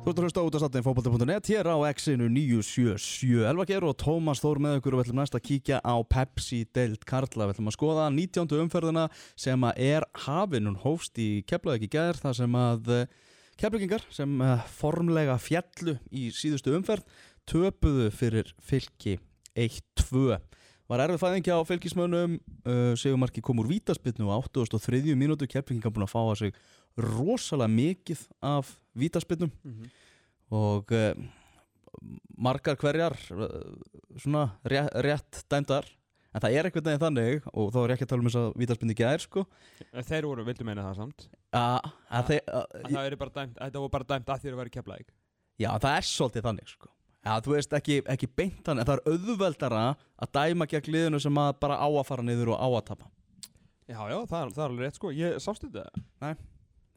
[0.00, 3.98] Þú ert að hlusta út af stattin fókbalti.net hér á X-inu 977 Elva Geir og
[4.00, 7.52] Tómas Þór með ykkur og við ætlum næst að kíkja á Pepsi Deild Karla Við
[7.58, 8.54] ætlum að skoða 19.
[8.64, 9.04] umferðina
[9.36, 12.88] sem er hafinn hún hófst í Keflavík í gæðir þar sem að
[13.60, 17.20] Keflavíkingar sem eh, formlega fjallu í síðustu umferð
[17.52, 19.18] töpuðu fyrir fylki
[19.52, 20.40] 1-2
[20.90, 25.12] Var erfið fæðingi á fylgismönnum uh, Segumarki kom úr vítaspilnu á 83.
[25.12, 26.56] mínútu Keflavíkingar búin að fá að sig
[26.98, 29.90] rosalega mikið af vítaspilnum Mm -hmm.
[30.50, 31.14] og uh,
[32.38, 33.74] margar hverjar uh,
[34.16, 35.86] svona rétt, rétt dæmdar.
[36.32, 38.38] En það er eitthvað neginn þannig og þá er ég ekki að tala um þess
[38.38, 39.46] að vítaspinni gær sko.
[40.06, 41.28] Þeir voru, vildu meina það samt?
[41.50, 44.52] Að, að þeir, að að, Það er bara dæmt, þetta voru bara dæmt að þér
[44.52, 45.08] að vera keflaðið
[45.60, 46.88] já það er svolítið þannig sko.
[47.20, 49.82] Já, þú veist ekki, ekki beint þannig, en það er auðveldara
[50.24, 53.10] að dæma gegn liðinu sem að bara á að fara niður og á að tapa.
[53.90, 55.10] Já, já, það er, það er alveg rétt sko.
[55.12, 56.30] Ég sást þetta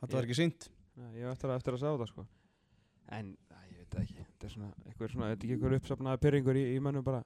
[0.04, 0.66] Þetta var ekki sínt.
[1.00, 2.26] Ég hef eftir að, eftir að segja þetta sko.
[3.16, 4.26] En, æ, ég veit það ekki.
[4.26, 7.22] Þetta er svona, eitthvað svona, þetta er ekki eitthvað uppsafnaði pyrringur í, í mönnum bara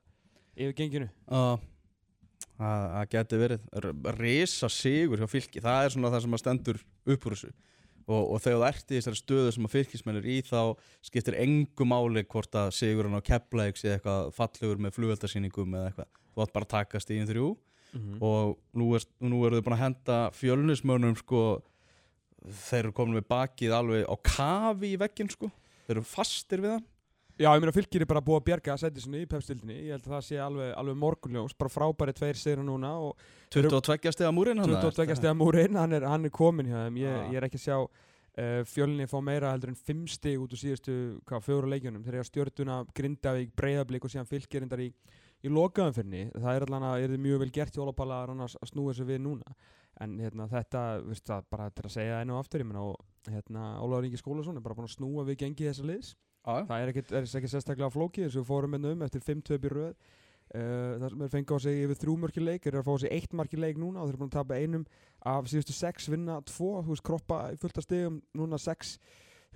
[0.58, 1.08] yfir genginu.
[1.26, 1.58] Uh,
[2.62, 3.66] að það geti verið
[4.18, 5.64] risa sigur hjá fylki.
[5.64, 6.84] Það er svona það sem að stendur
[7.16, 7.54] upp úr þessu.
[8.08, 10.60] Og, og þegar þú ert í þessari stöðu sem að fylkismenn er í þá
[11.04, 16.14] skiptir engu máli hvort að sigurinn á Keflavík sé eitthvað fallegur með flugveldarsýningum eða eitthvað.
[16.32, 17.50] Þú átt bara að taka stíðin þrjú.
[17.96, 21.42] Mm og nú, er, nú eru þau búin að henda fjölnismönnum sko
[22.52, 25.50] þeir eru komin með bakið alveg á kafi í veggin sko.
[25.88, 26.86] Þeir eru fastir við hann.
[27.38, 29.94] Já, ég meina fylgir er bara búið að bjerga að setja sinni í pepstildinni Ég
[29.94, 31.54] held að það sé alveg, alveg morgunljós.
[31.60, 33.20] Bara frábæri tveir sigur núna og
[33.54, 36.98] 22 stiga múrin hann 22 stegar múrin, hann er, hann er komin hjá þeim.
[37.04, 37.30] Ég, Ah.
[37.30, 40.64] ég er ekki að sjá uh, fjölinni fá meira heldur en 5 stig út úr
[40.64, 40.98] síðustu
[41.30, 42.02] hvað, fjóru leikjunum.
[42.08, 44.90] Þeir eru að stjórtuna Grindavík, Breiðablík og síðan fylgir í,
[45.94, 49.06] fyrir það er allan að þið mjög vel gert í Ólapalla að, að snúa þessu
[49.06, 49.58] við núna
[50.04, 53.66] en hérna, þetta, veist það, bara til að segja og aftur, ég meina og hérna,
[53.82, 56.14] Ólaður Ingi Skólason er bara búin að snúa við gengi þessa liðs.
[56.48, 59.24] Já, það er ekkert, er ekki sérstaklega flókið þess að við fórum hérna um eftir
[59.26, 60.08] 5-2 í röð.
[60.48, 63.12] Uh, það sem er fengið á sig yfir þrjú mörki leik er að fá sig
[63.12, 64.86] eitt marki leik núna og þeir eru búin að tapa einum
[65.28, 68.94] af síðustu 6 vinna 2, þú veist kroppa í fullta stegum núna 6,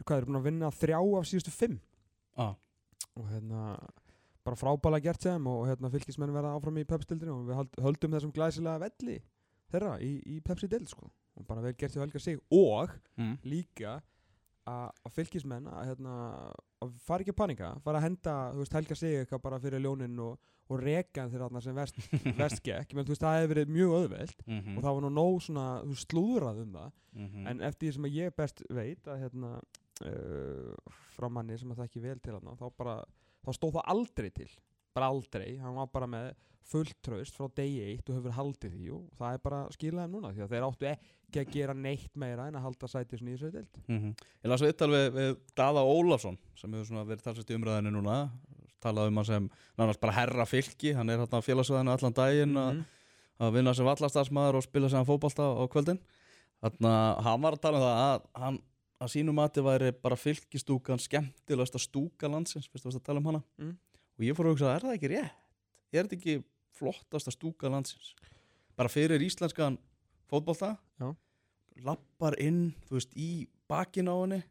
[0.02, 2.50] hvað eru búin að vinna 3 af síðustu 5 Já.
[3.16, 3.78] og hérna
[4.44, 8.36] bara frábæla gert sem og hérna fylgismenn verða áfram í Pepsi-dildinu og við höldum þessum
[8.36, 9.22] glæsilega velli
[9.72, 11.10] þeirra í, í Pepsi-dild sko
[11.40, 13.38] og bara vel gert hjá Helga sig og mm.
[13.48, 14.00] líka
[14.70, 16.16] að að fylgismenn að, hérna,
[16.86, 19.82] að fara ekki að panika fara að henda, þú veist, helga sig eitthvað bara fyrir
[19.82, 20.36] ljónin og,
[20.70, 21.98] og reka þeirra þarna sem verst,
[22.42, 24.78] verst gekk, menn þú veist, það hefur verið mjög auðveld Mm -hmm.
[24.78, 25.66] og það var nú nóg svona,
[26.06, 27.48] slúðrað um það Mhm.
[27.48, 29.50] en eftir því sem að ég best veit að hérna
[30.06, 30.76] uh,
[31.16, 33.04] frá manni sem að það ekki vel til hann þá bara,
[33.44, 34.50] þá stóð það aldrei til
[34.94, 36.34] bara aldrei, hann var bara með
[36.64, 40.32] fullt tröst frá degi eitt og hefur haldið því og það er bara skilaðum núna
[40.34, 43.38] því að þeir áttu ekki að gera neitt meira en að halda sæti svona í
[43.38, 44.14] þessu deild Mhm.
[44.44, 48.30] Ég las viðtal við, við Daða Ólafsson sem hefur svona verið talsast í umræðinu núna
[48.82, 52.54] talað um hann sem nánast bara herra fylki hann er hérna á félagsvæðinu allan daginn
[52.58, 52.86] að Mhm.
[53.42, 56.00] að vinna sem vallastarsmaður og spila sem fótbolta á kvöldin
[56.62, 58.60] þannig að hann var að tala um það að hann
[59.02, 63.72] að sínu mati væri bara fylkistúkan skemmtilegasta stúka landsins fyrst að tala um hana Mm.
[64.20, 65.32] og ég fór að hugsa, er það ekki rétt?
[65.94, 66.44] Er þetta ekki
[66.82, 68.16] flottasta stúka landsins?
[68.78, 69.78] Bara fyrir íslenskan
[70.32, 71.12] fótbolta Já.
[71.86, 74.42] lappar inn, þú veist, í bakin á henni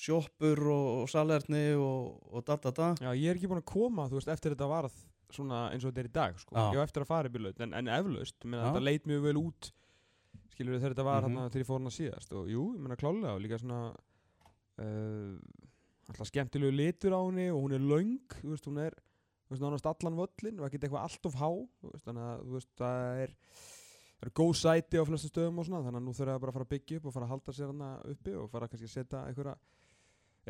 [0.00, 4.06] sjoppur og, salerni og, og da da da Já, ég er ekki búin að koma,
[4.08, 4.94] þú veist, eftir þetta varð
[5.30, 6.54] svona eins og þetta er í dag, sko.
[6.56, 6.62] Já.
[6.74, 9.68] Ég á eftir að fara í laut, en, en eflaust, þetta leit mjög vel út,
[10.54, 11.28] skilur þegar þetta var Mhm.
[11.36, 12.32] hérna þegar ég fór hana síðast.
[12.34, 13.82] Og jú, ég meina, klálega, og líka svona,
[14.80, 15.36] uh,
[16.10, 18.96] alltaf skemmtilegu litur á henni og hún er löng, þú veist, hún er,
[19.50, 21.50] veist, nánast allan völlin og ekkert eitthvað allt of há,
[21.90, 23.34] veist, þannig að, þú veist, það er,
[24.20, 26.54] það er góð sæti á flestum stöðum og svona, þannig að nú þurfa það bara
[26.54, 28.88] að fara að byggja upp og fara að halda sér hana uppi og fara kannski
[28.90, 29.56] að setja einhverja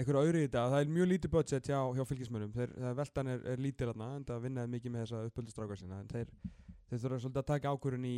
[0.00, 3.30] einhverja auðri í þetta, það er mjög lítið budget hjá, hjá fylgismönnum, þeir, það veltan
[3.32, 6.30] er, er lítið þarna, en það vinnaði mikið með þessa uppöldustrákar sinna, en þeir,
[6.90, 8.14] þeir þurfa svolítið að taka ákvörðun í,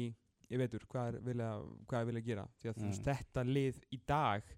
[0.52, 1.48] ég veitur, hvað er vilja,
[1.88, 2.98] hvað er vilja gera, því að Mm.
[3.08, 4.52] þetta lið í dag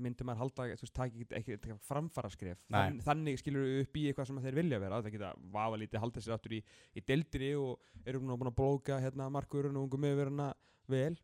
[0.00, 2.62] myndi maður halda, þú veist, taki ekki, ekki, ekki framfara skref.
[2.72, 6.04] Þann, þannig skilur við upp í eitthvað sem þeir vilja vera, það geta vafa lítið
[6.04, 6.62] halda sér aftur í,
[6.94, 10.52] í deildri og eru búin að, blóka hérna markurinn og ungum yfirna
[10.90, 11.14] vel,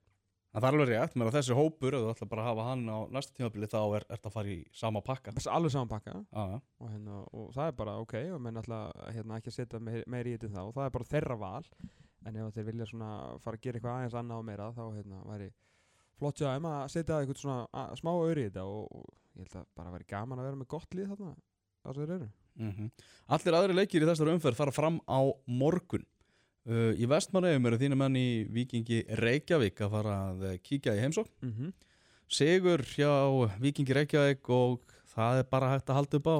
[0.50, 2.80] Það er alveg rétt, menn að þessi hópur, ef þú ætla bara að hafa hann
[2.90, 5.34] á næsta tímabili þá er þetta að fara í sama pakka.
[5.46, 6.14] Alveg saman pakka.
[6.34, 8.80] Og, hérna, og það er bara ok og menn ætla
[9.14, 10.60] hérna, ekki að setja meir, í þetta þá.
[10.64, 11.70] Og það er bara þeirra val.
[12.26, 15.48] En ef þeir vilja fara að gera eitthvað aðeins annað og meira þá hérna, væri
[16.20, 19.46] flott hjá þeim að setja eitthvað svona að, smá öri í þetta og, og ég
[19.46, 21.34] held að bara væri gaman að vera með gott lið þarna
[21.80, 22.30] sem þeir eru.
[22.60, 22.88] Mm
[23.36, 26.06] Allir aðri leikir í þessari umferð fara fram á morgun.
[26.68, 31.00] Uh, Í vestmannegjum eru þínu menn í Víkingi Reykjavík að fara að eh, kíkja í
[31.00, 31.32] heimsókn.
[31.40, 31.72] Mm -hmm.
[32.28, 33.12] sigur hjá
[33.58, 34.82] Víkingi Reykjavík og
[35.14, 36.38] það er bara hægt að halda upp á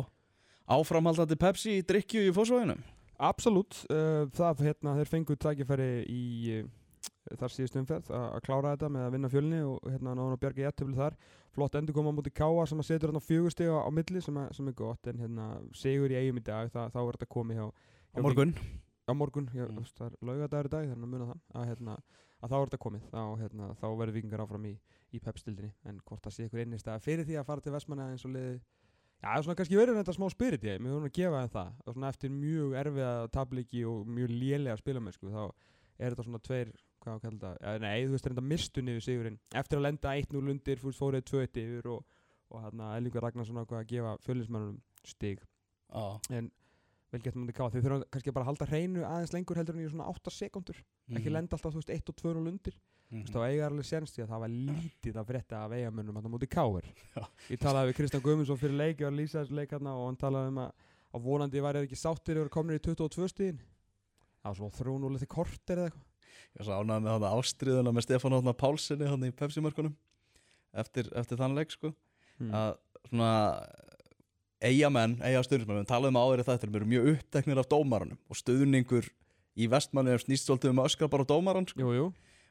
[0.77, 2.83] áframhaldandi Pepsi í drikju í fósvæðinum
[3.21, 6.23] Absolutt, uh, það hérna þeir fenguð tækifæri í
[7.41, 10.65] þar síðust umferð að klára þetta með að vinna fjölni og hérna náðan að bjarga
[10.67, 11.17] jættöfli þar.
[11.55, 14.39] Flott endur koma á móti Káa sem að setur hérna fjögusteg á, á milli sem,
[14.41, 17.31] að, sem er gott en hérna sigur í eigum í dag það, þá er þetta
[17.37, 18.55] komið hjá, á morgun.
[19.11, 19.85] Á morgun, já, Mm.
[19.99, 21.95] það er laugadagur í dag þannig að muna það að, hérna,
[22.41, 23.07] að þá er þetta komið.
[23.11, 24.75] Þá, hérna, þá verður vikingar áfram í,
[25.11, 25.73] í pepstildinni.
[25.85, 28.35] En hvort það sé ykkur einnig stað fyrir því að fara til Vestmanna eins og
[28.37, 28.61] liði
[29.21, 31.51] Já, það er svona kannski verið þetta smá spirit ég, mér vorum að gefa þeim
[31.53, 31.73] það.
[31.85, 35.43] Og svona eftir mjög erfiða tabliki og mjög lélega spilamennsku þá
[36.01, 36.71] er þetta svona tveir,
[37.01, 39.39] hvað á að kalla þetta ja, nei, þú veist, þetta mistu niður sigurinn.
[39.55, 42.05] Eftir að lenda 1-0 undir, fórið 2-1 yfir og,
[42.51, 45.41] og hérna Ellingur Ragnarsson ákvað að gefa fjölismannunum stig.
[45.91, 46.05] Já,
[46.37, 46.51] en
[47.11, 49.83] vel gett mútið káða, þau þurfa kannski bara að halda hreinu aðeins lengur heldur en
[49.83, 50.77] í svona 8 sekundur
[51.11, 51.33] ekki Mhm.
[51.35, 52.77] lenda alltaf, þú veist, 1 og 2 og undir.
[53.11, 53.35] Þú veist, Mhm.
[53.35, 56.31] þá eiga alveg senst því að það var lítið að frétta af eigamönnum hann á
[56.31, 56.47] móti
[57.17, 57.27] Já.
[57.51, 60.07] ég talaði við Kristján Guðmundsson fyrir leik ég var að lýsa þessu leik hérna og
[60.07, 60.71] hann talaði um að,
[61.15, 65.05] að vonandi væri það ekki sáttir og komnir í 22 stíðin það var svo þrún
[65.09, 66.07] og litið korter eða eitthvað
[66.55, 69.95] Ég var svo ánægð með þannig ástriðuna með Stefán Átna Pálssoni hann í Pepsi-mörkunum
[70.83, 71.93] eftir, eftir þann leik sko
[72.41, 72.51] mm.
[72.55, 72.73] að
[73.09, 73.33] svona
[74.61, 78.39] eigamenn, eiga stjórnismenn, við talaðum áður í þetta við erum mjög uppteknir af dómaranum og
[78.41, 79.09] stöðningur
[79.61, 81.81] í vestmanni er snýst svolítið um öskra bara á dómaran sko.
[81.81, 82.09] Jú, jú,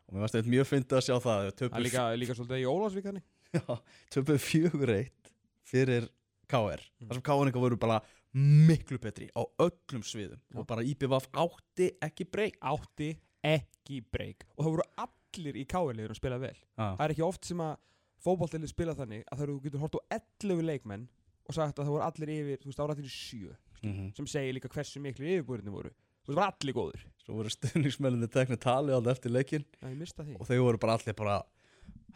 [0.10, 3.10] og mér varst þetta mjög fyndið að sjá það töpuð líka, líka svolítið í Ólafsvík
[3.10, 3.22] hann
[4.16, 5.34] töpuð fjögur eitt
[5.70, 6.10] fyrir
[6.50, 7.08] KR Mm.
[7.08, 8.00] þar sem KR voru bara
[8.34, 13.14] miklu betri á öllum sviðum og bara IPVF átti ekki breyk átti
[13.46, 16.58] ekki breyk og það voru allir í káirliður að spila vel.
[16.76, 17.78] Það er ekki oft sem að
[18.24, 21.08] fótballtili spila þannig að þegar þú getur hort á 11 leikmenn
[21.48, 24.16] og sagt að það voru allir yfir, þú veist, ára allir í sjö mm -hmm.
[24.18, 25.90] sem segir líka hversu miklu yfirbúrinni voru.
[25.90, 30.36] Þú veist, það var allir góður svo voru stöðnismenninni teknið tali alltaf eftir leikin því.
[30.40, 31.44] Og þau voru bara allir bara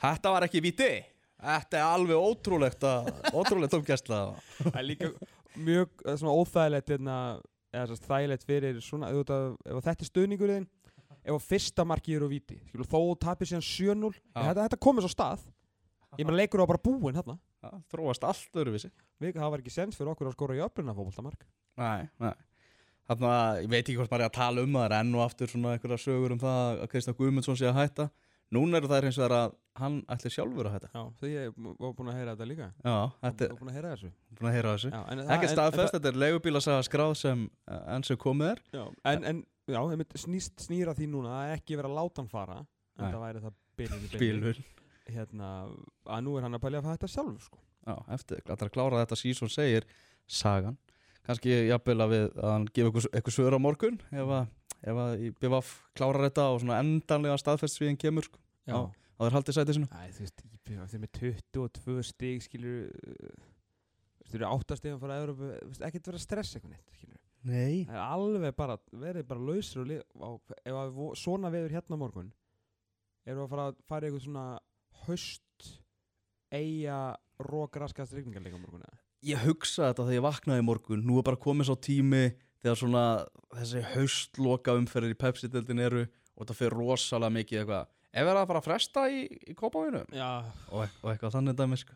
[0.01, 1.05] þetta var ekki viti
[1.43, 4.19] þetta er alveg ótrúlegt að ótrúlegt umgæsla.
[4.59, 5.11] Það er líka
[5.55, 7.17] mjög eh, svona óþægilegt hérna,
[7.73, 10.67] eða þægilegt fyrir svona, þetta, er stuðningurinn
[11.23, 14.21] ef að fyrsta markið er á víti skilur, þó tapir síðan 7-0 Já.
[14.35, 15.45] en þetta, þetta komið svo stað.
[16.19, 17.39] Ég meina leikur á bara búinn hérna
[17.91, 18.89] þróast allt öðruvísi.
[19.21, 21.45] Við, það var ekki sens fyrir okkur að skora í öfluna fótboltamark.
[21.79, 22.33] Nei, nei.
[23.07, 25.15] Þannig að ég veit ekki hvort maður er að tala um það það er enn
[25.17, 28.09] og aftur svona einhverja sögur um það að Kristján Guðmundsson sé að hætta.
[28.53, 30.89] Núna eru það hins vegar að hann ætli sjálfur að hætta.
[30.93, 32.67] Já, því ég var búinn að heyra þetta líka.
[32.85, 34.11] Já, þetta Ég var búinn að heyra þessu.
[34.13, 34.91] Er búin að heyra þessu.
[34.93, 38.61] Já, en, Ekki en- staðfest, þetta er leigubílasaga skráð sem uh, enn sem komið er.
[38.77, 42.31] Já, en, en já, einmitt, snýst, snýra því núna að ekki vera að láta hann
[42.31, 43.11] fara en Nei.
[43.11, 44.63] það væri það byrjun í Bílur
[45.13, 45.51] hérna,
[46.07, 47.61] að nú er hann að pælja að hætta sjálfur sko.
[47.83, 49.87] Já, eftir að klára þetta sísón segir
[50.27, 50.77] sagan
[51.23, 54.49] Kannski jafnvel að, við, að hann gefa eitthvað, eitthvað svör á morgun ef að,
[54.91, 58.79] ef að í BVF klárar þetta og svona endanlega staðfest sviðin kemur sko, já, Já.
[59.15, 62.81] að þeir haldið sætið sinu Æ, þú veist, IPVF, þeir með 22 stig skilur
[64.27, 67.22] þú eru 8 stigum frá Európu þú veist, ekkert vera að stressa eitthvað neitt skilur
[67.43, 70.29] Nei það er alveg bara, verið bara lausur á,
[70.63, 72.29] ef að vo- svona veður hérna morgun
[73.27, 74.45] erum við að fara að fara í eitthvað svona
[75.03, 75.67] haust
[76.53, 76.99] eiga
[77.43, 78.99] rók raskast rigningarleika á morgun eða?
[79.23, 82.23] Ég hugsa þetta þegar ég vaknaði morgun Nú er bara komið svo tími
[82.63, 83.03] þegar svona
[83.55, 88.47] þessi haustloka umferðir í Pepsi-dildin eru og þetta fyrir rosalega mikið eitthvað Ef er að
[88.51, 90.27] fara að fresta í, í kópavinu Já,
[90.69, 91.95] og, og eitthvað þannig dæmi sko.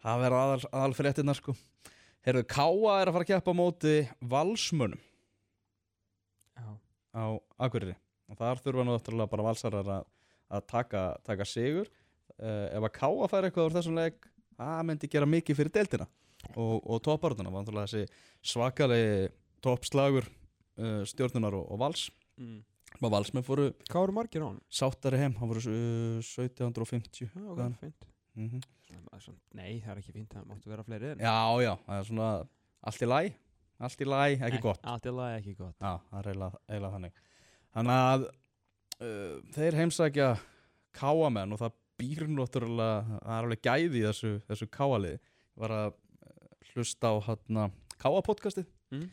[0.00, 1.52] Það verður aðal, aðal fréttinnar sko.
[2.26, 3.94] Herðu, Káa er að fara að keppa móti
[4.30, 5.00] valsmönum
[6.58, 6.68] já,
[7.14, 7.24] á
[7.62, 7.94] Akureyri
[8.28, 10.08] og þar þurfa nú eftirlega bara valsarar að,
[10.50, 14.28] að taka, taka sigur uh, ef að Káa fær eitthvað úr þessum leik
[14.58, 16.08] það myndi gera mikið fyrir deildina
[16.54, 19.28] og, og topparðuna, vantulega þessi svakalegi
[19.64, 22.58] toppslagur uh, stjórnunar og, og vals mm.
[23.00, 24.58] og valsmenn fóru Hvað eru margir á hann?
[24.70, 27.78] sáttari heim, hann fóru uh, 1750 Já, ok, Hvaðan?
[27.80, 28.66] fint mm -hmm.
[28.88, 31.98] Svona- svona- Nei, það er ekki fínt, það máttu vera fleiri en Já, já, það
[31.98, 32.28] er svona
[32.88, 33.20] allt í læ,
[33.78, 34.80] allt í læ, ekki gott.
[34.84, 35.76] Allt í lagi ekki gott.
[35.80, 37.20] Já, það er eiginlega, þannig.
[37.76, 40.30] Þannig að uh, þeir heimsækja
[40.98, 45.74] káamenn og það býr náttúrulega, það er alveg gæði í þessu, þessu káaliði Ég var
[45.74, 47.64] að uh, hlusta á hérna
[47.98, 49.08] káapodcastið mm.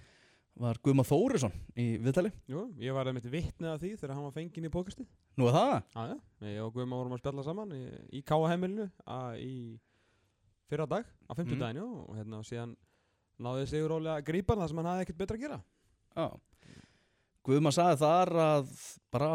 [0.59, 2.31] Var Guðma Þórisson í viðtali?
[2.47, 5.07] Jú, ég var einmitt vitnið af því þegar hann var fenginn í pókastið.
[5.39, 5.73] Nú er það?
[5.95, 6.17] Já, já,
[6.53, 7.81] ég og Guðma vorum að spjalla saman í,
[8.15, 9.55] í Káa heimilinu að, í
[10.71, 11.37] fyrra dag, á Mhm.
[11.41, 12.75] fimmtudaginu og hérna síðan
[13.39, 15.59] náði sigur rólega að grípa hann það sem hann hafði ekkert betra að gera.
[16.15, 16.27] Já.
[17.45, 18.71] Guðma sagði þar að
[19.13, 19.29] bara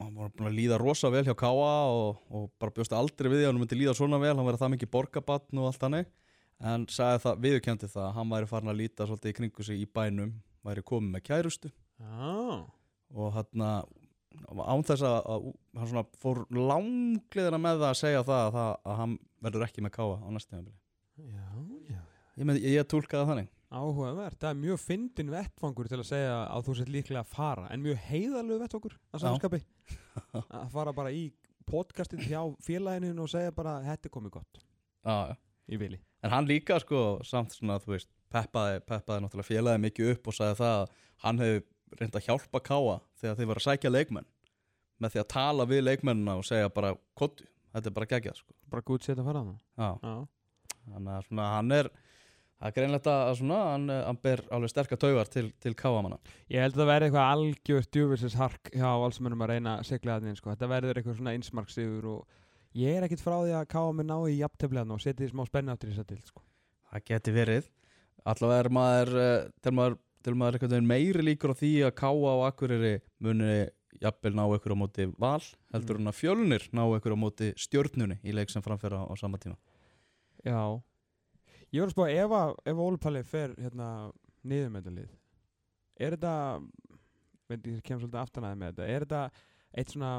[0.00, 3.38] hann var búin að líða rosa vel hjá Káa og, og bara bjóst aldrei við
[3.40, 6.10] því að hann myndi líða svona vel, hann verið það mikið borgabatn og allt hannig
[6.64, 9.80] en sagði það, viðurkendi það að hann væri farin að líta svolítið í kringu sig
[9.80, 11.70] í bænum væri komið með kærustu.
[12.00, 12.64] Já,
[13.14, 18.56] og hann án þess að, hann svona fór langliðina með það að segja það að,
[18.56, 20.78] það, að hann verður ekki með káa á næstu tímabili.
[21.24, 21.46] Já,
[21.92, 23.52] já ég, með, ég, tólkaði þannig.
[23.74, 27.64] Áhugavert, það er mjög fyndin vettfangur til að segja að þú sett líklega að fara
[27.74, 29.64] en mjög heiðalegu vettfangur að samskapi.
[30.60, 31.24] Að fara bara í
[31.66, 34.60] podcastin hjá félaginu og segja bara þetta er komið gott.
[35.02, 35.34] Já, já.
[35.74, 40.12] í vili en hann líka sko samt svona þú veist peppaði, peppaði náttúrulega félagið mikið
[40.14, 41.64] upp og sagði það að hann hefði
[42.00, 44.30] reynd að hjálpa káa þegar þeir var að sækja leikmenn
[45.02, 48.56] með því að tala við leikmennina og segja bara kottu, þetta er bara geggjað sko.
[48.70, 51.90] Bara gútt sétt að fara þannig að svona hann er
[52.58, 56.18] það er greinlegt að svona hann, hann ber alveg sterkar taugar til, til káamanna
[56.52, 60.18] Ég held að það verði eitthvað algjört djúvilsins hark hjá valsmennum að reyna að segla
[60.18, 60.52] það inn sko.
[60.52, 62.40] þetta verður eitthvað svona einsmarksiður og
[62.78, 65.74] ég er ekkit frá því að káa mig ná í jafntefnilegan og setja smá spennu
[65.74, 66.44] áttur í þess að til sko.
[66.90, 67.70] það geti verið
[68.24, 72.12] allavega er maður eh, til maður, til maður veginn meiri líkur á því að káa
[72.34, 73.56] og akkuriri muni
[74.02, 75.42] jafnvel ná ykkur á móti val
[75.74, 76.06] heldur Mm.
[76.06, 79.56] en að fjölnir ná ykkur á móti stjörnunni í leik sem framfæra á sama tíma.
[80.44, 80.80] Já.
[81.72, 84.12] Ég var að spá ef að ef Óli Palli fer hérna
[84.44, 85.12] niður með þetta lið
[86.04, 86.34] er þetta
[87.48, 89.22] veit ég kem svolítið aftanæði með þetta er þetta
[89.74, 90.10] eitt svona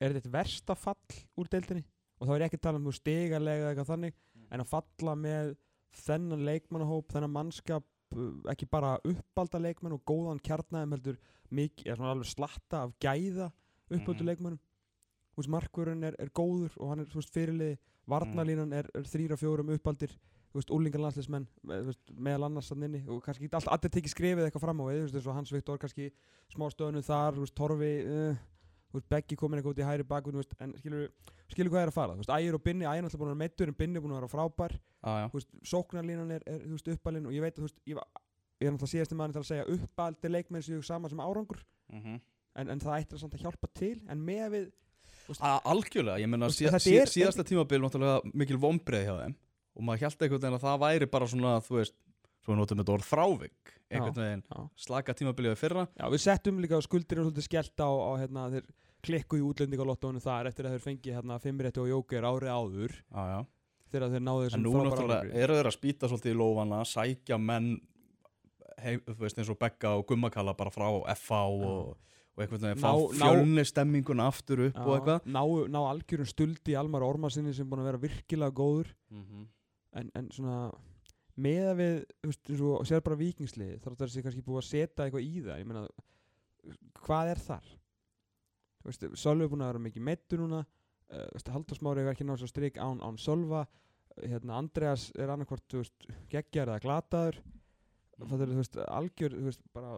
[0.00, 1.84] er þetta eitt versta fall úr deildinni?
[2.20, 4.14] Og þá er ég ekki að tala um þú stigalega eða eitthvað þannig
[4.50, 5.54] en að falla með
[5.94, 7.84] þennan leikmannahóp, þennan mannskap
[8.16, 11.18] uh, ekki bara uppalda leikmenn og góðan kjarnaðum heldur
[11.54, 13.50] mikið, alveg slatta af gæða
[13.90, 14.28] uppaldu Mhm.
[14.30, 14.60] leikmennum
[15.34, 17.78] þú veist, markvörun er, er góður og hann er, þú veist, fyrirliði.
[18.06, 20.12] Varnalínan er, er þrýra fjórum uppaldir
[20.52, 21.46] þú veist, úlingarlandslismenn
[22.14, 25.16] meðal annars þannig inni og kannski ekki allt, allir tekið skrifið eitthvað fram á við,
[25.34, 26.10] Hans Viktor kannski
[26.52, 28.36] smá stöðnu þar, þú veist, Torfi uh,
[28.94, 31.08] veist, Beggi komin eitthvað út í hæri baku veist, en skilur,
[31.52, 32.18] skilur hvað er að fara?
[32.18, 34.14] Veist, Ægir og Binni, Ægir er alltaf búin að vera meittur en Binni er búin
[34.14, 37.98] að vera frábær, ah, sóknarlínan er, er uppalinn og ég veit að, ég,
[38.62, 41.60] ég er náttúrulega síðasti maður til að segja uppaldi leikmenn séu sama sem árangur.
[41.92, 42.22] Mm
[42.60, 44.66] en, en það ættir samt að hjálpa til en með við,
[45.40, 47.82] algjörlega, ég veist, síð, síðasta tímabil
[48.34, 49.36] mikil vombrið hjá þeim
[49.74, 51.96] og maður held einhvern veginn að það væri bara svona þú veist,
[52.44, 53.74] svo við notum þetta orð frávik.
[53.88, 55.86] Einhvern veginn já, slaka tímabilið fyrra.
[55.96, 58.68] Já, við settum líka skuldir og svolítið skellt á, á hérna, þeir
[59.04, 62.96] klikku í útlendingalottónu þar eftir að þeir fengi hérna fimmrétti og jóker árið áður.
[63.12, 63.40] Ah, já.
[63.94, 67.68] þegar þeir náðu þessum nú frábæra eru þeir að spýta svolítið í lófana sækja menn
[68.82, 71.92] heim, þú veist, eins og Begga og Gummakalla bara frá FH og,
[72.34, 75.28] og einhvern veginn fá fjölni stemmingun aftur upp og Já, eitthvað.
[75.30, 75.42] ná,
[75.76, 78.90] ná algjörum stuldi í Almar Ormarsinni sem búin að vera virkilega góður.
[79.14, 79.46] Mm
[79.94, 80.58] en, en svona
[81.34, 84.60] með að við, þú veist, og sér bara vikingsliði þá er það sé kannski búið
[84.60, 85.86] að setja eitthvað í það ég meina,
[87.04, 87.70] hvað er þar?
[88.80, 92.12] Þú veist, Sölvi er búin að vera mikið meittur núna uh, veist, Halldór Smári er
[92.12, 93.64] ekki nátt svo strik án, án Sölva
[94.20, 97.40] hérna, Andreas er annarkvort þú veist, geggjar eða glataður.
[98.14, 98.30] Mhm.
[98.30, 99.96] það er þú veist, algjör þú veist, bara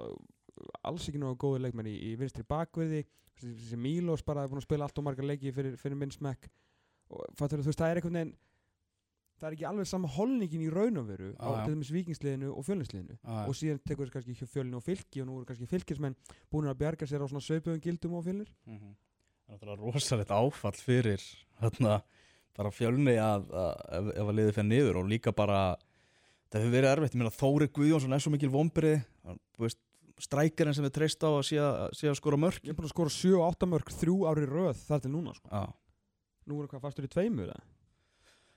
[0.88, 3.04] alls ekki náðu góði leikmenn í, í vinstri bakverði
[3.36, 6.14] þú veist, Mílos bara er búin að spila allt og margar leiki fyrir, fyrir minn
[6.14, 6.48] smekk.
[7.12, 8.34] Og þú veist, það er einhvern veginn
[9.36, 12.66] það er ekki alveg sama holningin í raun og veru á til dæmis vikingsliðinu og
[12.66, 16.16] fjölninsliðinu og síðan tekur þessi kannski fjölni og fylki og nú eru kannski fylkismenn
[16.52, 18.52] búin að bjarga sér á svona sveipuðum gildum og fjölnir.
[18.64, 18.94] Mm -hmm.
[19.46, 21.22] Það er rosalegt áfall fyrir
[21.60, 22.02] hérna,
[22.56, 25.76] bara fjölni að, að ef, ef að liði fyrir niður og líka bara
[26.50, 29.02] það hefur verið erfitt, ég meina Þóri Guðjónsson er svo mikil vombrið,
[30.22, 32.62] strækjarinn sem við treyst á að sé að, að skora mörk.
[32.64, 35.34] Ég er búin að skora 7 og 8 mörg þrjú ári röð þar til núna
[35.36, 35.64] sko.
[36.46, 37.64] Nú eru hvað fastur í tveimur eða?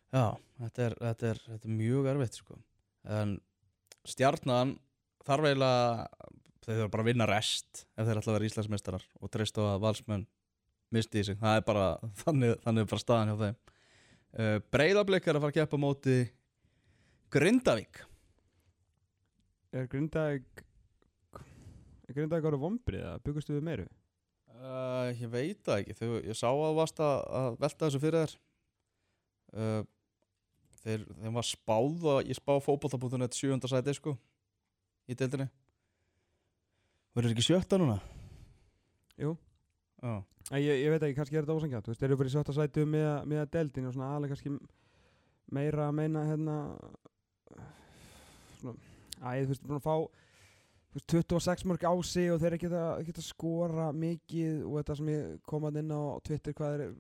[0.10, 0.26] Já
[0.60, 2.58] þetta, er, þetta, er, þetta er mjög erfitt sko.
[3.10, 3.38] en
[4.10, 4.76] stjarnan
[5.28, 6.08] þarf eiginlega
[6.66, 9.64] þeir þurfa bara að vinna rest ef þeir ætla að vera Íslandsmeistarar og treyst á
[9.68, 10.26] að valsmenn
[10.94, 11.86] misti í sig, það er bara
[12.24, 13.60] þannig, þannig er bara staðan hjá þeim.
[14.30, 16.18] Uh, Breiðablik er að fara að keppa móti
[17.34, 18.02] Grindavík.
[19.74, 20.66] Er Grindag
[22.10, 23.86] er Grindag ára vombrið eða byggustu við meiru?
[24.58, 25.98] uh, Ég veit það ekki.
[26.02, 28.36] Þegar ég sá að þú varst að, að velta þessu fyrir þér.
[29.50, 29.82] Uh,
[30.84, 34.16] þeir, þeim var spáð og ég spá fótbolta.net sjöunda sæti sko
[35.10, 35.50] í deildinni
[37.18, 37.98] Verður ekki sjötta núna?
[39.20, 39.34] Jú.
[40.00, 42.56] Æ, ég, ég veit ekki, kannski er þetta ósangjant þú veist, þeir eru í sjötta
[42.56, 44.54] sætu með, með að deldin og svona aðlega kannski
[45.52, 46.56] meira að meina hérna
[48.62, 48.76] svona,
[49.20, 49.96] æ, þú veist, búin að fá
[50.90, 54.98] þú veist, 26 mörg á sig og þeir að, ekki að skora mikið og þetta
[55.02, 56.96] sem ég kom að inn á Twitter hvað er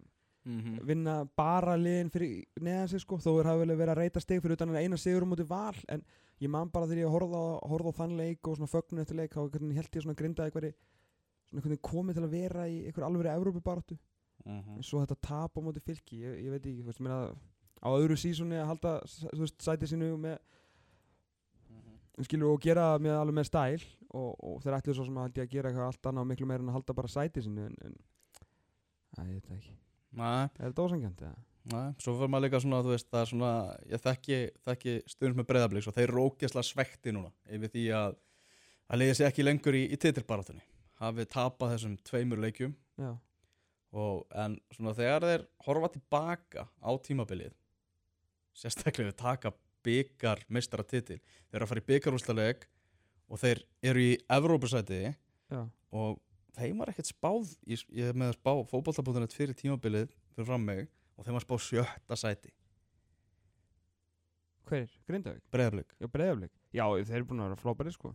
[0.50, 4.22] mm vinna bara liðin fyrir neðan sig sko, þó er hafa vel verið að reyta
[4.24, 6.04] stig fyrir utan eina sigur um út í val en
[6.40, 9.20] ég man bara þegar ég horfði á, horfði á þann leik og svona fögnun eftir
[9.20, 13.98] leik þá held ég svona grinda eitthvað komið til að vera í einhver alveg Evrópubaráttu.
[14.46, 17.34] En svo þetta tap á móti fylki ég, ég veit ekki, veist, meina
[17.84, 18.94] á öðru sísoni að halda
[19.36, 20.40] veist, sæti sínu með
[22.28, 25.44] skilur og gera það með alveg með stæl og, og þeir ætlu svo sem að
[25.44, 27.78] að gera eitthvað allt annað og miklu meira en að halda bara sæti sinu en,
[27.86, 28.00] en
[29.20, 29.78] að ég veit það ekki
[30.18, 31.44] Nei, er þetta ósangjandi eða?
[31.70, 33.52] nei, svo fyrir maður líka svona, þú veist, það er svona,
[33.92, 38.18] ég þekki, þekki stundum með breyðablíks og þeir eru ógeðslega svekti núna yfir því að
[38.90, 40.64] að liðið sér ekki lengur í, í titilbaratunni
[41.00, 42.74] hafið tapað þessum tveimur leikjum.
[43.00, 43.12] Já,
[43.96, 47.56] og, en svona þegar þeir horfa tilbaka á tímabilið
[48.58, 49.54] sérstaklega við taka
[49.86, 52.66] byggar meistara titil þeir eru að fara í byggarúslaleg
[53.30, 53.62] og þeir
[53.92, 55.62] eru í Evrópusæti já,
[55.96, 56.20] og
[56.60, 60.66] þeim var ekkert spáð ég, ég er með að spá fótbolltabúðunett fyrir tímabilið fyrir fram
[60.66, 60.88] mig
[61.18, 62.52] og þeim var spáð sjötta sæti.
[64.70, 64.90] Hver?
[65.10, 65.44] Grindavík?
[65.50, 68.12] breyðablík Já, Breiðaflik Já, þeir eru búin að vera frábæri sko.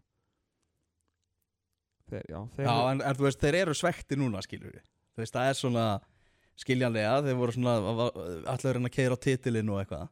[2.11, 5.23] Þeir, já, þeir Já, en, en þú veist, þeir eru svekti núna, skilur við Þú
[5.25, 5.87] veist, það er svona
[6.59, 7.75] skiljanlega, þeir voru svona
[8.53, 10.09] allir reyna að keira á titilinn og eitthvað.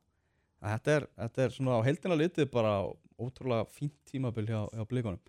[0.62, 2.74] En þetta er, þetta er svona á heildina litið bara
[3.18, 5.22] ótrúlega fínt tímabil hjá, hjá blíkonum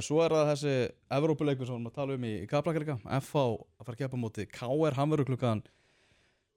[0.00, 0.74] Svo er það þessi
[1.12, 5.26] Evrópuleikur sem við tala um í, Kaplakrika FH að fara að kepa móti KR Hamveru
[5.28, 5.60] klukkan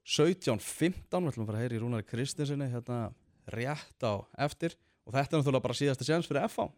[0.08, 3.00] 17.15 Við ætlum að fara að heyra í Rúnari Kristinsinni hérna
[3.52, 4.76] rétt á eftir.
[5.08, 6.68] Og þetta er náttúrulega bara síðasti séns fyrir FH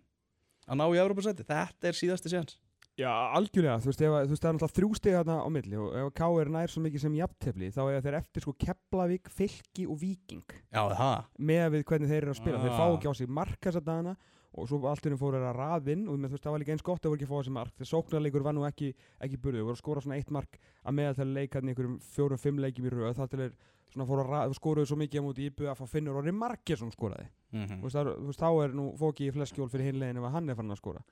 [0.71, 2.59] að ná í Evrópusæti, þetta er síðasti séns.
[3.01, 5.79] Já, algjörlega, þú veist, ef, þú veist, það er náttúrulega þrjú stig þarna á milli
[5.81, 6.51] og ef K.R.
[6.53, 10.45] nær svo mikið sem jafntefli þá er þeir eftir sko Keflavík, Fylki og Víking.
[10.69, 11.25] Já, það.
[11.51, 12.61] Með við hvernig þeir eru að spila.
[12.61, 12.79] Þeir Ah.
[12.83, 14.15] fá ekki á sig mark þessa dagana
[14.55, 17.05] og svo allt einu fóru að raðinn og þú veist, það var líka eins gott
[17.07, 17.75] að voru ekki að fá þessi mark.
[17.79, 18.89] Þegar sóknarleikur var nú ekki,
[19.23, 22.89] ekki burðið voru að skora svona eitt mark að meðal leikarni einhverjum fjórum, fimm leikjum
[22.89, 23.55] í röð þá til þeir
[23.91, 26.79] svona fóru að rað, skoruðu svo mikið á móti íbúið að fá finnur orðið margir
[26.79, 27.27] sem skoraði.
[27.55, 30.25] Mm Þú það er- þú veist, þá er nú fóki í fleskjól fyrir hinlegin ef
[30.29, 31.03] að hann er fann að skora.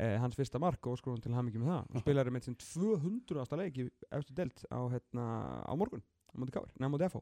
[0.00, 1.84] Eh, hans fyrsta mark og skorum til hamingi með það.
[1.96, 3.56] Og spilar með sinn 200.
[3.60, 5.24] leik í eftir delt á, hérna,
[5.68, 6.00] á morgun
[6.32, 7.20] á móti Káir, neða móti FH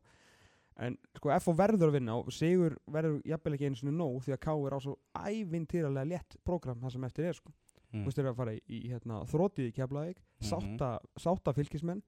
[0.81, 4.33] en sko FH verður að vinna og Sigur verður jafnvel ekki einu sinni nóg því
[4.37, 7.53] að Káir á svo ævintýralega létt prógram það sem eftir er sko
[7.91, 8.05] Mm.
[8.05, 10.47] þú veist þeir eru að fara í, í hérna, þrótið í Keflavík Mhm.
[10.47, 12.03] sátta, sátta fylgismenn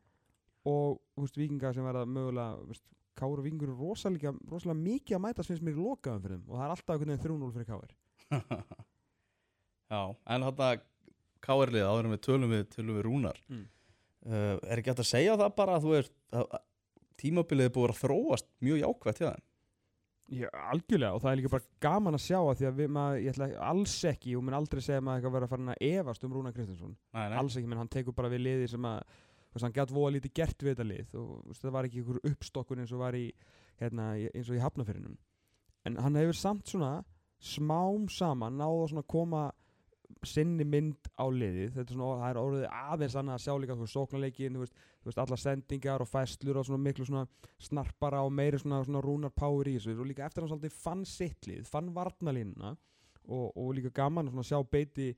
[0.65, 2.77] og þú veist vikinga sem verða mögulega
[3.19, 6.47] Káir og vikingur eru rosalega, rosalega mikið að mætast finnst mér í lokaðum fyrir þeim
[6.49, 7.93] og það er alltaf einhvern veginn 3-0 fyrir Káir
[9.93, 10.69] Já, en þetta
[11.43, 13.65] K.R.lið, áður en við tölum við, tölum við rúnar Mm.
[14.27, 16.61] uh, Er ekki hægt að segja það bara að þú að
[17.21, 19.49] tímabilið er búið að þróast mjög jákvætt hjá þeim.
[20.33, 23.19] Já, algjörlega og það er líka bara gaman að sjá að því að við, maður,
[23.21, 25.83] ég ætla alls ekki og minn aldrei segja maður eitthvað að vera að fara að
[25.89, 27.37] efast um Rúna Kristinsson Nei, nei.
[27.43, 30.35] alls ekki, menn hann tekur bara við liði sem að veist, hann gætt voða lítið
[30.39, 33.27] gert við þetta lið og veist, það var ekki ykkur uppstokkun eins og var í
[33.83, 35.19] hérna, eins og í hafnafyrinum
[35.91, 36.93] en hann hefur samt svona
[37.43, 39.43] smám saman náða svona að koma
[40.29, 41.73] sinni mynd á liðið.
[41.77, 44.79] Þetta er svona, það er orðið aðeins annað að sjá líka veist, sóknarleikin, þú veist,
[45.03, 47.27] þú veist, alla sendingar og fæslur og svona miklu svona
[47.59, 49.97] snarpara og meiri svona, svona rúnar power í þessu.
[49.99, 52.73] Og líka eftir hann svolítið fann sitt lið, fann varnalínuna
[53.29, 55.13] og, og líka gaman að svona sjá beiti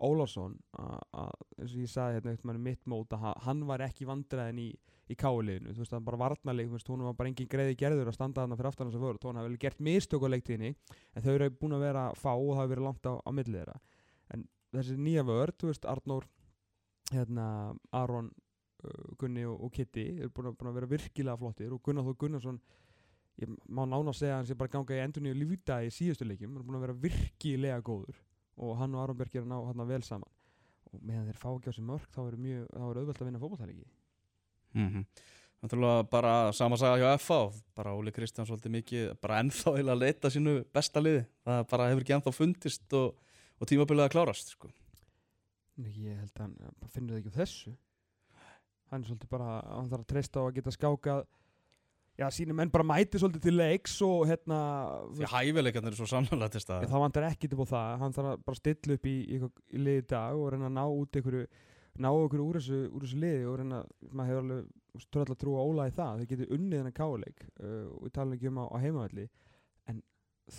[0.00, 3.82] Ólafsson að eins og ég sagði hérna eftir manni mitt mót að ha- hann var
[3.84, 4.68] ekki vandræðin í,
[5.12, 8.08] í káliðinu, þú veist það bara varnarleik, þú veist, hún var bara engin greiði gerður
[8.08, 10.70] að standa þarna fyrir aftan þess að vörð, hún hafi vel gert mistök á leiktíðinni,
[11.12, 13.58] en þau eru búin að vera fá og það hafi verið langt á, á milli
[13.58, 13.76] þeirra
[14.34, 16.26] en þessi nýja vörð, þú veist, Arnór
[17.10, 17.46] hérna,
[17.96, 21.82] Aron uh, Gunni og, og Kitty eru búin að, búin að vera virkilega flottir og
[21.86, 22.60] Gunnar Þór Gunnarsson
[23.40, 25.94] ég má nána segja að hann sé bara að ganga í endur nýju lífda í
[25.94, 28.20] síðustu leikjum, hann er búin að vera virkilega góður
[28.60, 30.38] og hann og Aron Berg er að ná hann vel saman.
[30.90, 33.28] Og meðan þeir fá ekki á sig mörg þá er mjög, þá er auðvelt að
[33.28, 33.90] vinna fótballtæliki
[34.74, 35.04] mm
[35.60, 37.34] Náttúrulega bara sama saga hjá FH
[37.76, 41.26] bara Óli Kristján svolítið mikið bara ennþá heila að leita sínu besta liði.
[41.44, 43.18] Það bara hefur ekki ennþá fundist og,
[43.60, 44.70] og tímabilið að klárast sko.
[45.80, 47.74] ég held að hann bara finnur það ekki á þessu.
[48.90, 51.28] Hann er svolítið bara hann þarf að treysta á að geta skákað.
[52.20, 54.56] Já, sínum menn bara mæti svolítið til leiks og hérna
[55.16, 58.16] Því hæfileikarnir er svo sannlega til Já, stað það vantar ekkert upp á það, hann
[58.16, 61.16] þarf að bara stilla upp í, í, í liði dag og reyna að ná út
[61.16, 61.46] einhverju,
[61.96, 65.64] ná einhverju úr þessu, úr þessu liði og reyna, maður hefur alveg tröll að trúa
[65.86, 68.76] í það, þeir getur unnið hennar káleik uh, og við talum ekki um á, á
[68.84, 69.26] heimavalli
[69.88, 70.04] en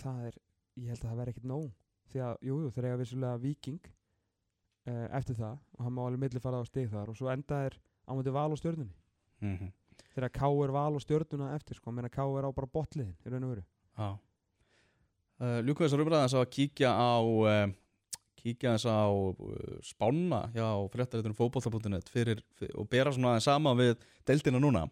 [0.02, 0.42] það er,
[0.82, 1.70] ég held að það verði ekkert nóg
[2.10, 6.24] því að, jú, jú, þeir eiga vissulega viking uh, eftir það og hann má alveg
[6.24, 8.96] milli fara á stig þar og svo enda er á mútið val á stjörnunni.
[9.42, 9.70] Mm -hmm.
[10.14, 13.30] þegar K er val á stjörnuna eftir sko, menna K er á bara botliðin í
[13.30, 13.64] raun og veru.
[13.98, 14.18] Já.
[15.42, 17.72] Uh, Ljúkum þessar umræðans að kíkja á uh,
[18.42, 19.06] kíkja þess á
[19.86, 22.42] spána hjá fréttaréttunum fyrir,
[22.74, 24.88] og bera svona aðeins sama við deildina núna.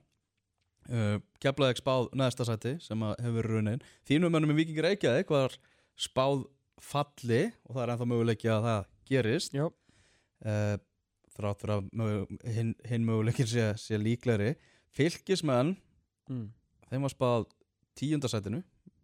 [1.43, 5.55] Keflaðið spáð neðsta sæti sem hefur raunin þínum mönnum í Víkingur Reykjavík var
[5.95, 6.47] spáð
[6.81, 10.77] falli og það er ennþá möguleiki að það gerist uh,
[11.37, 14.55] þrátt fyrir að mögu- hinn, hinn möguleikin sé, sé líklegri
[14.97, 15.75] fylgismenn
[16.31, 16.47] mm.
[16.91, 17.49] þeim var spáð
[18.01, 18.63] tíundasætinu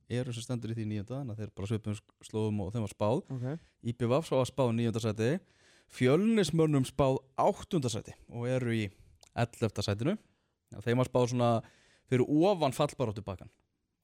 [0.09, 2.95] eru sem stendur í því nýjönda þannig að þeir bara svipum slóðum og þeim var
[2.95, 3.47] spáð Ok.
[3.93, 5.31] IPVF svo að spáð nýjönda sæti
[5.97, 8.87] Fjölnismönnum spáð áttunda sæti og eru í
[9.39, 9.83] 11.
[9.87, 10.17] sætinu
[10.73, 11.51] Já, þeim var spáð svona
[12.11, 13.51] fyrir ofan fallbaróttu bakan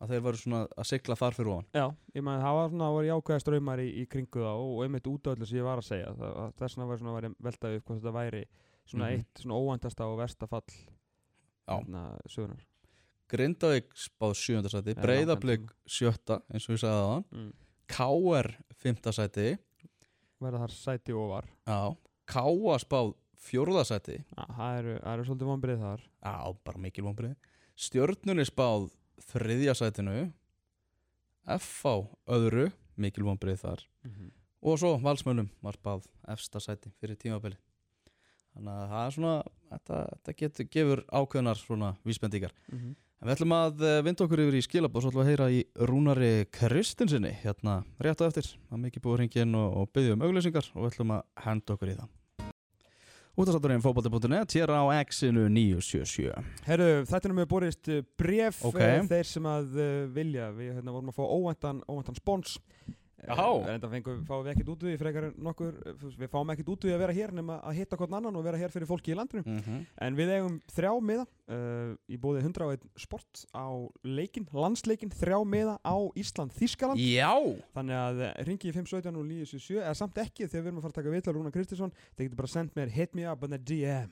[0.03, 1.69] að þeir varu svona að sigla þar fyrir ofan.
[1.79, 1.85] Já,
[2.17, 5.07] ég meðan það var svona, það var jákvæða ströymar í, í kringu það og, einmitt
[5.12, 7.37] út af öllu sem ég var að segja það, að þess vegna var svona að
[7.49, 8.43] velta upp hvort þetta væri
[8.93, 9.15] svona Mhm.
[9.23, 11.77] eitt svona óvæntasta og versta fall Já.
[11.79, 12.65] hérna, sögunar
[13.33, 17.53] Grindavík spáð sjönda sæti Já, Breiðablík sjötta eins og við sagði það mm.
[17.93, 18.49] KR
[18.83, 19.47] fymta sæti.
[20.43, 21.79] Verða þar sæti og var Já,
[22.27, 24.19] Káa spáð fjórða sæti.
[24.37, 26.03] Já, það eru, það eru svolítið vonbrið þar.
[26.23, 26.35] Já,
[26.65, 27.33] bara mikil vonbrið
[27.83, 28.91] Stjörnunni spáð
[29.31, 30.17] þriðja sætinu
[31.47, 31.97] FH
[32.31, 33.85] öðru mikil vonbrið þar.
[34.63, 37.59] Og svo valsmönnum var spáð efsta sæti fyrir tímabili
[38.53, 39.35] þannig að það er svona
[39.73, 42.53] þetta, þetta getur, gefur ákveðnar svona vísbendingar.
[42.71, 42.95] Mhm.
[43.23, 45.61] en við ætlum að eh, vinda okkur yfir í skilabóð svo ætlum að heyra í
[45.89, 48.49] Rúnari Kristinsinni hérna rétt á eftir.
[48.71, 51.93] Er mikið búið inn og, og byggja um auglýsingar og við ætlum að henda okkur
[51.93, 52.11] í það
[53.33, 58.75] Útastátturinn fótbolti.net hér á X-inu 977 Herru, þetta er með borist uh, bref Ok.
[58.77, 59.07] okay.
[59.09, 62.59] þeir sem að uh, vilja við hérna, vorum að fá óvæntan, óvæntan spons
[63.23, 63.37] Eh,
[64.27, 67.33] fáum við ekkert út en nokkur, eh, við fáum ekkert út því að vera hér
[67.33, 69.45] nema að hitta hvern annan og vera hér fyrir fólki í landinu.
[69.47, 69.87] Mm -hmm.
[70.03, 73.71] En við eigum þrjá miða uh, í bóði 101 sport á
[74.03, 77.35] leikin, landsleikin, þrjá miða á Ísland-Þískaland Já.
[77.75, 80.93] Þannig að ringi í 517 og 977 eða samt ekki þegar við erum að fara
[80.93, 83.59] að taka vitla Rúna Kristinsson, þeir getur bara sendt mér hit me up on the
[83.59, 84.11] DM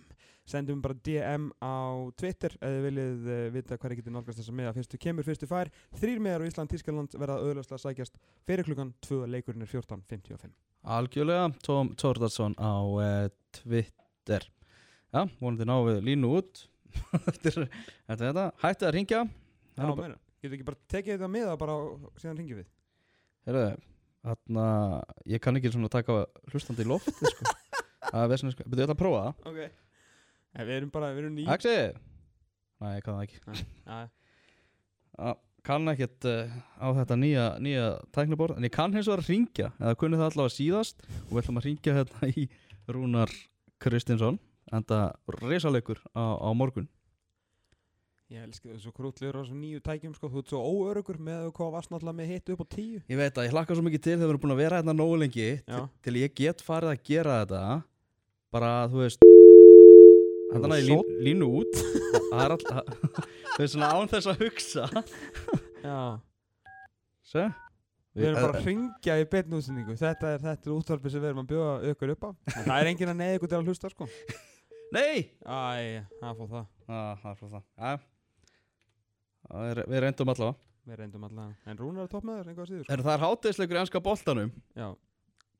[0.51, 1.75] sendum bara DM á
[2.19, 4.73] Twitter eða þið viljið uh, vita hvað getur nálgast þessa miða.
[4.77, 5.71] Fyrstu kemur, fyrstu fær.
[6.01, 10.57] Þrýr miðar á Ísland, Þískaland verða auðvitað sækjast fyrir klukkan 2 leikurinn er 14.55
[10.91, 13.29] Algjörlega, Tom Tordarsson á uh,
[13.61, 14.47] Twitter.
[15.11, 16.67] Já, vonandi náum við línu út.
[17.31, 17.67] Eftir,
[18.11, 19.21] eftir þetta Hætti að ringja
[19.79, 21.77] Já, meina, getur ekki bara tekið þetta miða bara
[22.19, 22.67] síðan ringi við?
[23.47, 23.67] Herðu,
[24.27, 24.65] þarna
[25.31, 27.55] Ég kann ekki svona taka hlustandi í lofti sko.
[28.11, 28.67] Það er vesinu sko.
[28.67, 29.47] Byrðu þetta að prófa það?
[29.53, 29.90] Ok
[30.57, 31.47] en Við erum bara, við erum ný.
[31.51, 31.77] Axi
[32.81, 33.41] Nei, ég kann það ekki.
[33.87, 34.01] Já,
[35.21, 39.73] Já, Kann ekkert uh, á þetta nýja, nýja tækniborð En ég kann hins vegar ringja
[39.77, 42.47] Eða kunni það allavega síðast Og við ætlum að ringja hérna í
[42.89, 43.35] Rúnar
[43.81, 45.11] Kristinsson Enda
[45.41, 46.87] risalegur á, á morgun.
[48.31, 51.55] Ég elski þessu krútlegur á þessum nýju tækjum sko, þú ert svo óörugur með að
[51.57, 53.01] hvað varst náttúrulega með hitt upp á tíu.
[53.11, 54.95] Ég veit að ég hlakka svo mikið til þegar við erum búin að vera hérna
[54.95, 55.81] nógu lengi til, Já.
[56.07, 57.65] til ég get farið að gera þetta.
[58.55, 59.27] Bara, þú veist
[60.53, 61.81] hann er lín, línu út.
[62.31, 62.55] Það er
[63.65, 64.85] er svona án þess að hugsa.
[68.11, 69.95] Við erum bara að ringja í beinu útsendingu.
[69.99, 72.31] Þetta er, þetta er útvarpið sem við erum að bjóða ykkur upp á.
[72.57, 74.09] En það er enginn að neða ykkur til að hlusta sko.
[74.97, 75.17] Nei!
[75.47, 76.65] Æ, það fór það.
[76.91, 78.09] Ah, það svo það.
[79.51, 82.85] Er, Við reyndum allavega Við reyndum allavega En Rúnar er topp með þér, einhvað síður
[82.85, 82.93] sko.
[82.95, 84.53] er Það er hátegisleikur í ennska boltanum?
[84.79, 84.89] Já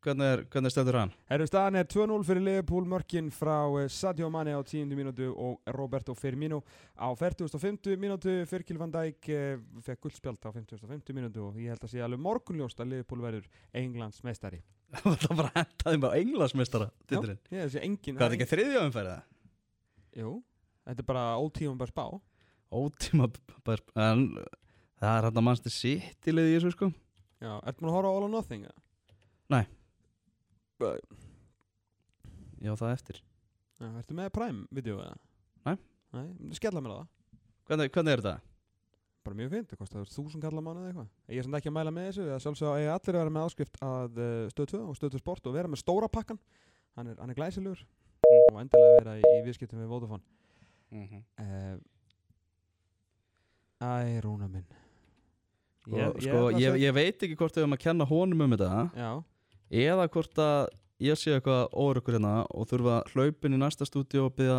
[0.01, 1.11] Hvernig, er, hvernig stendur hann?
[1.29, 4.87] Herru, staðan er 2-0 fyrir Liverpool mörkin frá eh, Sadio Mane á 10.
[4.97, 6.63] mínútu og Roberto Firmino
[6.97, 7.99] á 40.
[8.01, 11.13] mínútu Fyrkil van Dijk eh, fekk guldspjald á 50.
[11.13, 14.63] mínútu og ég held að sé alveg morgunljóst að Liverpool verður Englands meistari
[15.03, 15.51] Það var
[17.53, 19.27] Ég held að sé engin Hvað er þetta ekki þriðja umferð það?
[20.23, 20.33] Jú,
[20.89, 22.07] þetta er bara old tíma bara spá
[22.71, 23.29] Ótíma
[23.67, 24.25] bara, En
[24.97, 26.89] það er að mannstu sitt í þessu sko
[27.41, 28.65] Já, ertu maður að horfa á All or Nothing?
[29.53, 29.63] Nei.
[32.61, 33.21] Já það eftir.
[33.81, 35.17] Já, ertu með Prime-vídeó eða?
[35.69, 35.77] Nei.
[36.17, 36.27] Nei,
[36.59, 37.07] skella mér það.
[37.71, 38.35] Hvernig, hvernig er þetta?
[39.21, 41.09] Bara mjög fint, það kostar þúsund kallar mánuð eða eitthvað.
[41.29, 43.33] Ég er samt ekki að mæla með þessu Ég sjálfsög að eiga allir að vera
[43.37, 46.41] með áskrift að uh, stöð 2 og stöð 2 sport og vera með stóra pakkan
[46.97, 47.83] Hann er, hann er glæsilegur
[48.31, 50.25] og endilega vera í, í viðskiptum við Vodafone.
[50.91, 51.23] Mm -hmm.
[51.41, 51.77] uh,
[53.81, 54.67] Æ, Rúna minn.
[55.91, 58.51] Og, sko, að ég, segja- ég veit ekki hvort við höfum að kenna honum um
[58.57, 58.91] þetta.
[58.95, 59.11] Já,
[59.71, 60.69] eða hvort að
[61.01, 64.59] ég sé eitthvað óryggur hérna og þurfa að hlaupin í næsta stúdíu og byggja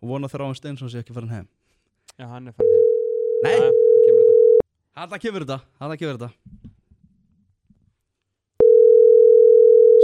[0.00, 1.48] og vona þráum Steinsson sé ekki farin heim.
[2.18, 2.86] Já, hann er farin heim.
[3.44, 3.68] Nei, þá
[4.04, 5.18] kemur þetta.
[5.20, 6.30] Kemur þetta hann kemur þetta.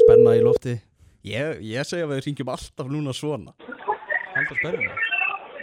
[0.04, 0.76] Spenna í lofti.
[1.26, 3.56] Ég, ég segja að við ringjum alltaf núna svona.
[4.36, 5.14] Haldur spennandi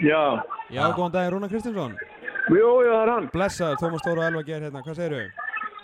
[0.04, 0.42] Já,
[0.74, 1.94] Já, góðan daginn, Rúna Kristinsson.
[2.50, 3.28] Jú, jú, það er hann.
[3.32, 5.43] Blessaður, Tómas Stóra og Elva Geir hérna, hvað segirðu?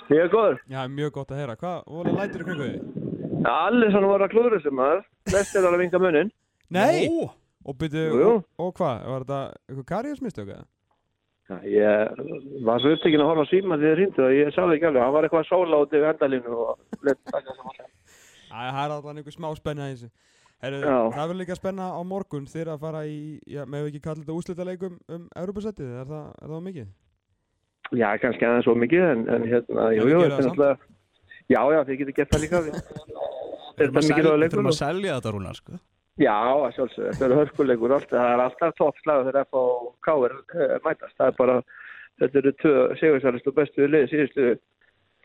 [0.09, 0.57] Ég er góður.
[0.71, 1.55] Já, mjög gott að heyra.
[1.59, 3.45] Hvað, voru lætur í kringu þig?
[3.49, 5.03] Allir svona voru að klúðra þessu maður.
[5.29, 6.31] Flest er alveg vinga munnin.
[6.73, 7.07] Nei!
[7.09, 7.29] Ó,
[7.69, 8.27] Og byrju, Jú, jú.
[8.33, 9.01] og, og hvað?
[9.11, 10.65] Var þetta eitthvað karriðsmistök eða?
[11.49, 14.59] Já, Ég var svo upptekinn að horfa á síma því þið hrýndu og ég sá
[14.63, 15.03] það ekki alveg.
[15.03, 17.91] Hann var eitthvað að sóla út yfir endalínu og lett taka sem hann.
[18.49, 20.09] Æ, það er allan einhver smá spenna í þessu.
[20.63, 24.23] Heru, það verður líka spenna á morgun þegar að fara í, já, með ekki kalla
[24.23, 26.89] þetta úslitaleikum um Europasættið, er það, er það mikið?
[27.97, 30.75] Já, kannski aðeins svo mikið en, en hérna, jú, En jú, þið þetta er náttúrulega
[31.49, 32.59] Já, já, þið getur gert það líka
[33.79, 35.79] Þetta er þurfum leikur að selja þetta rúnar sko.
[36.19, 40.15] Já, að sjálfsögðu, þetta er hörkuleikur alltaf, það er alltaf toppslag þegar F og K
[40.27, 41.55] er uh, mætast, það er bara
[42.19, 44.49] þetta eru tvö segursælist og bestu lið síðustu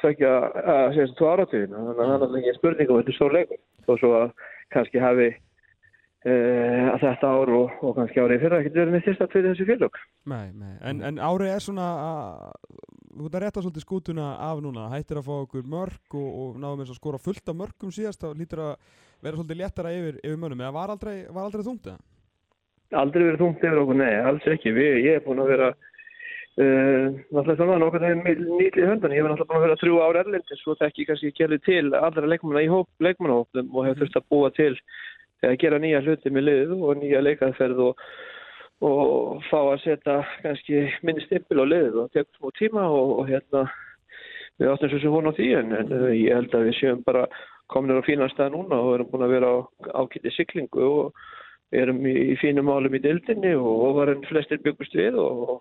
[0.03, 3.18] tvekja að síðustu tvo áratugina, þannig að það er náttúrulega ekki spurning um þetta er
[3.18, 4.29] svo leikur, og svo að
[4.77, 5.29] kannski hafi
[6.25, 9.99] að þetta ár og, og kannski árið fyrir ekki verið með fyrsta fyrir þessu félög.
[10.33, 12.39] Nei, nei, en, en árið er svona að
[13.15, 14.89] þú ert að rétta svolítið skútuna af núna.
[14.95, 18.25] Hættir að fá okkur mörg og, og náðum eins að skora fullt af mörgum síðast
[18.25, 18.75] þá lítur að
[19.21, 20.65] vera svolítið léttara yfir, yfir mönnum.
[20.65, 22.01] Eða var aldrei, var aldrei þungt eða?
[23.05, 25.75] Aldrei verið þungt yfir okkur, nei, alls ekki, við, ég er búin að vera
[26.55, 30.19] Uh, náttúrulega svona nokkur þegar nýtlið höndan, ég hef náttúrulega búin að vera þrjú ár
[30.21, 32.87] erlendis og það ekki kannski gerði til allra leikmanna í hóp,
[33.99, 34.21] þurft
[35.42, 38.05] að gera nýja hluti með lið og nýja leikaðferð og,
[38.85, 43.29] og fá að setja kannski minni stippil á lið og tekur smá tíma og, og
[43.31, 43.64] hérna
[44.61, 47.03] við áttum svo sem vona á því en, en uh, ég held að við séum
[47.07, 47.27] bara
[47.73, 49.59] kominir á fínan stað núna og erum búin að vera á
[50.05, 51.25] ákýtti siklingu og
[51.75, 55.59] erum í, í fínum málum í dildinni og, og var enn flestir byggust við og,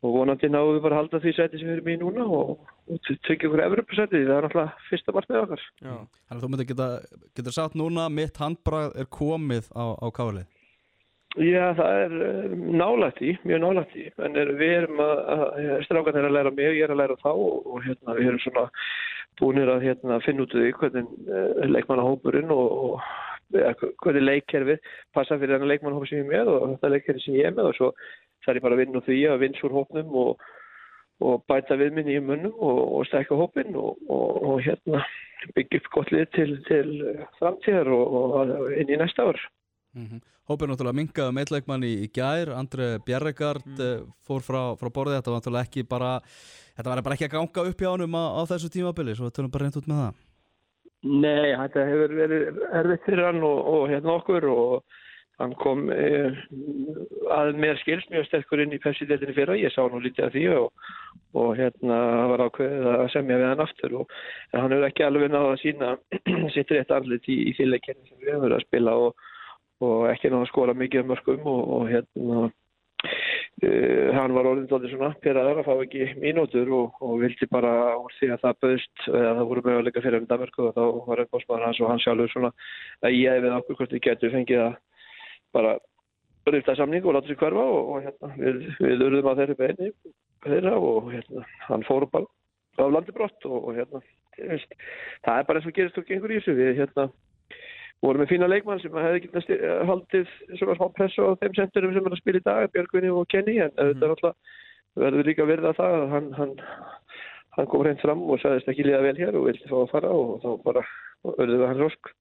[0.00, 2.24] og og vonandi náum við bara að halda því sæti sem við erum í núna
[2.24, 5.66] og, og tryggja okkur Evropasæti það er náttúrulega fyrsta margt með okkar.
[5.80, 6.88] Já, Þannig að þú myndir geta,
[7.36, 10.46] geta sagt núna mitt handbrað er komið á, á káli?
[11.38, 15.84] Já, það er uh, nálægt í, mjög nálægt í en er, við erum að, að
[15.86, 18.42] strákan er að læra mig, ég er að læra þá og, og hérna, við erum
[18.42, 18.64] svona
[19.38, 23.70] búinir að hérna, finna út af því hvernig uh, leikmannahópurinn og, og ja,
[24.02, 27.46] hvernig leikkerfið passa fyrir þennan leikmannahóp sem ég er með og þetta leikkerfið sem ég
[27.46, 27.92] er með og svo
[28.44, 30.44] það er bara að vinna úr því að vinna úr hópnum og,
[31.20, 35.04] og bæta viðminni í munnum og, og stækka hópin og, og hérna
[35.56, 36.90] byggja upp gott lið til, til
[37.38, 39.40] framtíðar og inn í næsta ár.
[39.94, 40.20] mm -hmm.
[40.50, 44.08] Hópið er náttúrulega mingaði meitleikmann í, í gær Andri Bjerregard mm.
[44.26, 46.10] fór frá, frá borðið þetta var náttúrulega ekki bara
[46.74, 49.36] þetta var bara ekki að ganga upp hjá honum á, á þessu tímabili svo við
[49.36, 50.12] tölum bara reynd út með það
[51.00, 54.98] Nei, þetta hefur verið erfitt fyrir hann og hérna okkur og
[55.40, 56.36] hann kom eh,
[57.32, 60.44] að mér skils mjög sterkur inn í Pepsi-deltinni fyrra, ég sá nú lítið af því
[60.58, 60.86] og,
[61.40, 61.98] og hérna
[62.32, 63.98] var ákveðið að semja við hann aftur.
[64.02, 64.14] Og
[64.54, 65.92] hann hefur ekki alveg náða að sína
[66.54, 69.28] sitt rétt andlit í, í fylgleikinni sem við hefum verið að spila og,
[69.86, 74.68] og ekki náða að skora mikið um mörgum og, og hérna uh, hann var orðin
[74.68, 79.08] tóttir svona peraður að fá ekki mínútur og vildi bara úr því að það böðst
[79.08, 82.32] eða það voru möguleika fyrir um Danmarku og þá var umbásmaður hans og hann sjálfur
[82.34, 82.52] svona
[83.00, 84.78] að ég hefði okkur hvort við getum fengið að
[85.56, 85.78] bara
[86.50, 89.90] rifta samning og láta sér hverfa og, og hérna, við, við urðum að þeirri beini
[90.46, 92.26] þeirra og hérna, hann fór bara
[92.80, 94.00] á landibrott og, og hérna,
[94.38, 94.78] veist,
[95.26, 97.10] það er bara eins og gerist og gengur í þessu við hérna
[98.00, 102.06] vorum með fína leikmann sem hefði getið haldið svona smá pressu á þeim sendurum sem
[102.08, 103.90] er að spila í dag, Björgvinni og Kenny en mm.
[103.90, 104.56] þetta er alltaf,
[105.04, 106.54] verður líka verða það að hann, hann,
[107.58, 110.14] hann kom hreint fram og sagðist ekki liða vel hér og vildi fá að fara
[110.16, 110.86] og þá bara
[111.28, 112.12] það hans ósk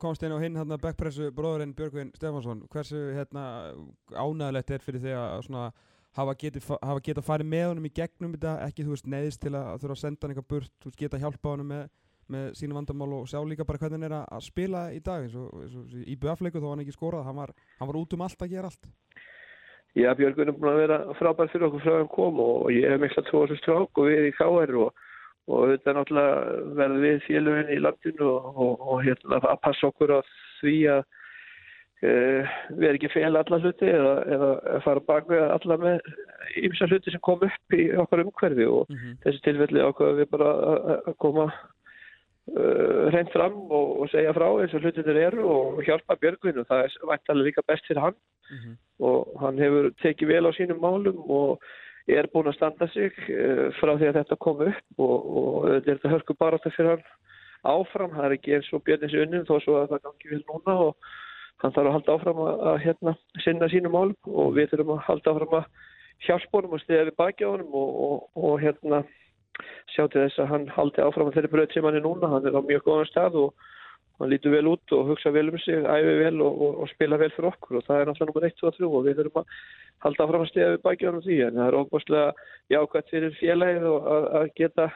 [0.00, 3.74] komst einn á hinn hérna backpressu bróðurinn Björgvin Stefansson hversu hérna
[4.14, 5.66] ánægilegt er fyrir þig að svona
[6.16, 8.56] hafa getið hafa geta farið með honum í gegnum þetta?
[8.66, 11.20] Ekki þú veist neðist til að þurfa að senda hann eitthvað burt þú veist geta
[11.22, 11.88] hjálpa honum með,
[12.32, 15.36] með sínu vandamál og sjá líka bara hvernig hann er að spila í dag eins
[15.36, 15.66] og,
[16.02, 17.26] í BF-leiku þó hann ekki skorað.
[17.28, 18.88] Hann var, hann var út um allt að gera allt.
[19.96, 23.00] Já, Björgvin er búin að vera frábær fyrir okkur frá hann kom og ég hef
[23.00, 25.05] mikla tvo þessu strák og við í KR og
[25.46, 30.18] og er náttúrulega verður við félugin í landinu og, og, og hérna að passa okkur
[30.18, 30.20] á
[30.58, 31.04] því að
[32.02, 36.10] uh, við erum ekki fél alla hluti eða, eða fara bak við alla með
[36.66, 39.16] ymsa hluti sem kom upp í okkar umhverfi og mm -hmm.
[39.24, 40.50] þessi tilfelli ákveða við bara
[40.96, 46.18] að koma uh, reynd fram og, og segja frá eins og hlutinir eru og hjálpa
[46.20, 48.18] Björgvin og það er væntalega líka best fyrir hann
[48.50, 48.76] mm -hmm.
[48.98, 51.62] og hann hefur tekið vel á sínum málum og
[52.06, 55.86] er búin að standa sig uh, frá því að þetta kom upp og, og er
[55.88, 57.06] þetta hörku bara þetta fyrir hann
[57.66, 60.76] áfram, það er ekki eins og björnins unnum þó svo að það gangi vel núna
[60.86, 61.12] og
[61.62, 65.04] hann þarf að halda áfram að, að hérna, sinna sínum málum og við þurfum að
[65.08, 65.70] halda áfram að
[66.26, 69.02] hjálpa honum og stiða við baki á honum og, og, og hérna
[69.94, 72.46] sjá til þess að hann haldi áfram að þeirri bröð sem hann er núna, hann
[72.46, 73.68] er á mjög góðan stað og
[74.18, 77.18] hann lítur vel út og hugsa vel um sig, æfi vel og, og, og spila
[77.20, 77.78] vel fyrir okkur.
[77.78, 79.56] Og það er náttúrulega nummer 1, 2 og 3 og við þurfum að
[80.06, 81.38] halda áfram að stiga við bækjónum því.
[81.46, 82.28] En það er óbúslega
[82.74, 84.88] jákvæmt fyrir félagið og að, að geta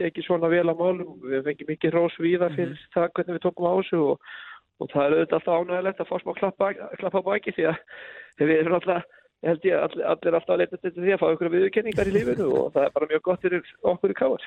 [0.00, 1.14] tekið svona vel að málum.
[1.26, 2.94] Við fengið mikið rós víða fyrir mm -hmm.
[2.94, 4.32] það hvernig við tókum á þessu og,
[4.78, 7.78] og það er auðvitað alltaf ánægilegt að fá smá klappa, klappa bæki því að
[8.48, 9.02] við erum alltaf
[9.42, 12.14] ég held ég að allir, alltaf að leita til því að fá ykkur viðurkenningar í
[12.14, 14.46] lífinu og það er bara mjög gott fyrir okkur í káar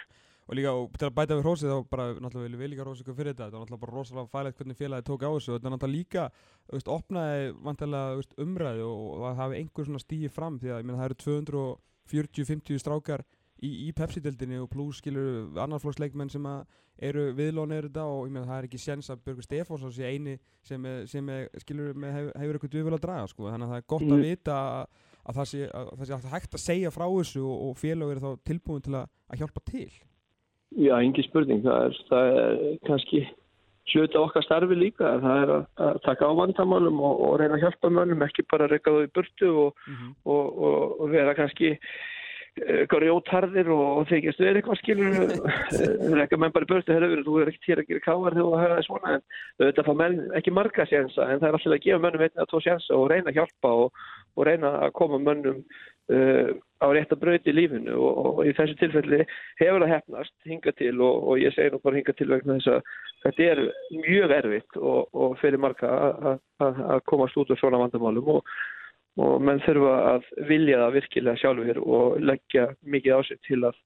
[0.52, 3.32] og líka og til að bæta við hrósið þá bara náttúrulega við líka hrósið fyrir
[3.32, 3.46] þetta.
[3.48, 5.54] Þetta var náttúrulega bara rosalega fælegt hvernig félagi tók á þessu.
[5.54, 6.26] Og þetta náttúrulega líka
[6.74, 10.60] veist, opnaði vantilega veist, umræðu og, það hafi einhver svona stíði fram.
[10.60, 11.64] Því að það eru 200
[12.12, 13.24] 40-50 strákar
[13.64, 16.48] í, í Pepsi-deldinni og pluss skilur annarflóksleikmenn sem
[17.02, 18.04] eru viðlónir þetta.
[18.12, 20.36] Og meina það er ekki séns að Björgur Stefánsson sé eini
[20.68, 23.48] sem, er, sem er, skilur með hef, hefur eitthvað döful að draga sko.
[23.48, 24.28] þannig að það er gott að Mm.
[24.28, 27.78] vita að, að það sé, að það sé hægt að segja frá þessu og, og
[27.80, 29.92] félag eru þá tilbúin til að, að hjálpa til
[30.79, 31.63] Já, engi spurning.
[31.65, 33.25] Það er, það er kannski
[33.91, 35.17] hluti af okkar starfi líka.
[35.23, 38.69] Það er að, að taka á vandamálum og, og reyna að hjálpa mönnum, ekki bara
[38.71, 40.15] reyka þau í burtu og, mm -hmm.
[40.31, 40.63] og,
[41.01, 41.75] og, vera kannski
[42.91, 45.13] grjótarðir og, þykjast verið eitthvað skilur
[46.19, 48.57] reyka menn bara í burtu, herru, þú er ekki til að gera káar þegar þú
[48.60, 49.23] hafa það svona en
[49.62, 52.49] þetta fá menn ekki marga sjensa en það er alltaf að gefa mönnum einnig að
[52.51, 54.03] tvo sjensa og reyna að hjálpa og,
[54.36, 55.63] og reyna að koma mönnum
[56.10, 56.50] uh,
[56.82, 59.22] á rétt að brauti í lífinu og, og í þessu tilfelli
[59.62, 62.72] hefur það hefnast hinga til og, og ég segi nú bara hinga til vegna þess
[62.74, 62.82] að
[63.26, 63.64] þetta er
[64.02, 65.92] mjög erfitt og, og fyrir marga
[66.34, 68.52] að- komast út úr svona vandamálum og,
[69.22, 73.80] og menn þurfa að vilja það virkilega sjálfur og leggja mikið á sig til að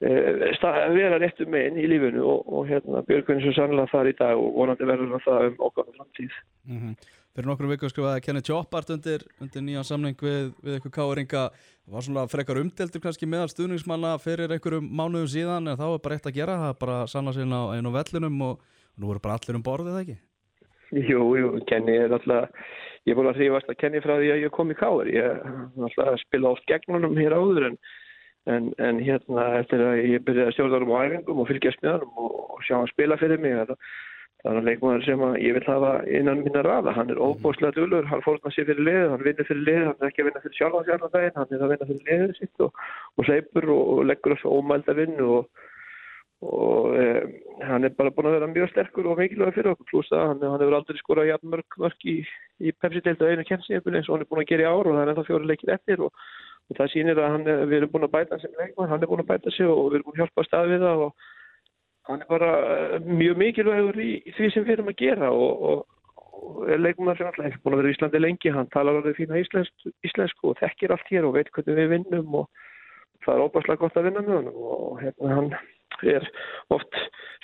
[0.00, 4.40] vera réttu meginn í lífinu og, og hérna Björgun er svo sannlega þar í dag
[4.40, 6.36] og vonandi verður það um okkar framtíð.
[6.68, 6.94] Mm
[7.30, 11.44] Fyrir nokkru viku skrifaði Kenny Choppart undir, undir nýjan samning við, við ykkur káringa
[11.86, 16.18] var svona frekar umdeltur kannski meðal stuðningsmanna fyrir einhverjum mánuðum síðan en þá er bara
[16.18, 19.22] eitt að gera, það er bara sanna sín á einu vellunum og, og nú eru
[19.22, 20.18] bara allir um borðið ekki
[20.90, 22.50] Jú, jú, Kenny er alltaf,
[23.06, 25.10] ég er búin að þrýfast að Kenny frá því að ég kom í káður.
[25.14, 25.44] Ég er
[25.86, 27.76] alltaf að spila oft gegnunum hér áður en,
[28.46, 31.96] en, en hérna eftir að ég byrjaði að stjórna um á æfingum og fylgjast með
[31.96, 33.56] hann og, sjá hann spila fyrir mig.
[33.58, 33.72] Það,
[34.40, 36.94] það er hann leikmaður sem að ég vil hafa innan minna raða.
[36.96, 40.12] Hann er óbúslega dölur, hann fórnar sér fyrir liðið, hann vinnur fyrir liðið, hann er
[40.12, 42.64] ekki að vinna fyrir sjálf á sjálf daginn, hann er að vinna fyrir liðið sitt
[42.64, 45.66] og, og hleypur og, og leggur þessu ómælda vinnu og
[46.40, 47.26] og eh,
[47.68, 50.38] hann er bara búin að vera mjög sterkur og mikilvæg fyrir okkur pluss að hann,
[50.40, 52.14] hann hefur aldrei skorað jafn mörg mörg í,
[52.64, 54.08] í Pepsi-deild og einu eins
[56.70, 59.22] og það sýnir að er- við erum búin að bæta sem leikmann, hann er búin
[59.24, 61.12] að bæta sig og við erum búin að hjálpa að stað við það og
[62.08, 65.66] hann er bara eh, mjög mikilvægur í, í því sem við erum að gera og,
[65.70, 65.84] og,
[66.40, 69.18] og er leikmann sem alltaf hefur búin að vera í Íslandi lengi, hann talar alveg
[69.18, 72.48] fína íslensku, íslensku og þekkir allt hér og veit hvernig við vinnum og
[73.26, 75.52] það er óbærslega gott að vinna með hann og hérna hann
[76.08, 76.26] er
[76.70, 76.96] oft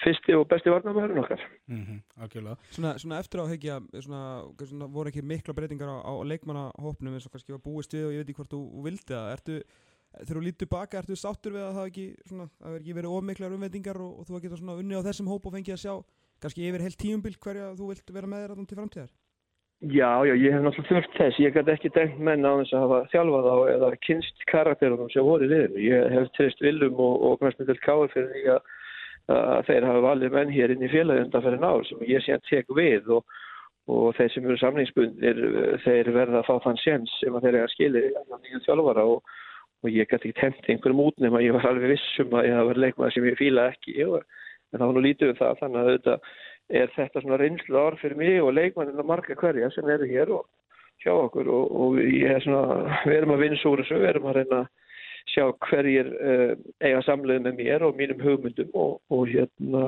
[0.05, 1.43] fyrsti og besti varnamæðurinn okkar.
[1.67, 1.99] mm -hmm,
[2.71, 7.27] Svona, svona eftir á hegja, svona, svona voru ekki mikla breytingar á, á leikmannahópnum eins
[7.27, 9.33] og kannski var búist við og ég veit ekki hvort þú vildi það.
[9.33, 9.63] Ertu,
[10.25, 13.53] þegar þú lítur baka, ertu sáttur við að það ekki, svona, að ekki verið ofmiklar
[13.53, 15.95] umvendingar og, og þú að geta svona unni á þessum hóp og fengið að sjá
[16.41, 19.13] kannski yfir heilt tíumbil hverja þú vilt vera með þér til framtíðar?
[19.81, 21.39] Já, já, ég hef náttúrulega þurft þess.
[21.43, 25.27] Ég gæti ekki dæmt menn á þess að hafa þjálfað á eða kynst karakterunum sem
[25.27, 25.83] voru í liðinu.
[25.85, 28.71] Ég hef treyst Willum og, og Knastmyndel Káur fyrir því að,
[29.37, 32.47] að þeir hafa valið menn hér inn í félagi undan fyrir náður sem ég síðan
[32.49, 33.37] tek við og,
[33.93, 35.45] og þeir sem eru samningsbundir,
[35.85, 39.37] þeir verða að fá þann séns sem að þeir eiga skilir innan nýjan þjálfara og,
[39.85, 42.73] og ég gæti ekki temt einhverjum út nema ég var alveg vissum að ég hafa
[42.73, 44.01] verið leikmaður sem ég fíla ekki.
[44.01, 44.25] Ég var,
[44.73, 46.37] en var nú lítið um það, þannig að auðvitað
[46.69, 50.47] er þetta svona reynslu ár fyrir mig og leikmannina marga hverja sem eru hér og
[51.05, 52.01] hjá okkur og, og
[52.43, 54.69] svona, við erum að vinna svo úr þessu, við erum að reyna að
[55.27, 56.53] sjá hverjir uh,
[56.85, 59.83] eiga samleið með mér og mínum hugmyndum og, og hérna,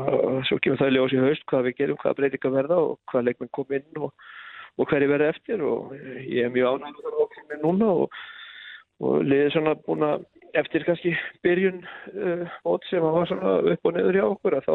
[0.49, 3.29] svo kemur það í ljós í haust hvað við gerum, hvað breytinga verða og hvað
[3.29, 4.27] leikmenn kom inn og,
[4.79, 8.19] og hverju verða eftir og ég er mjög með það okkur núna og,
[8.99, 10.27] liðið svona búin að
[10.59, 11.13] eftir kannski
[11.47, 14.75] byrjun uh, sem var svona upp og niður hjá okkur að þá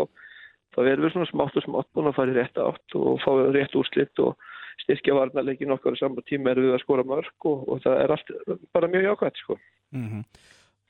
[0.74, 3.32] þá erum við svona smátt og smátt búin að fara í rétt átt og fá
[3.56, 4.50] rétt úrslitt og
[4.84, 8.16] styrkja varnarleikin okkar á saman tíma erum við að skora mörg og, og það er
[8.16, 8.34] allt
[8.76, 9.58] bara mjög jákvæmt sko.
[9.92, 10.24] mm -hmm.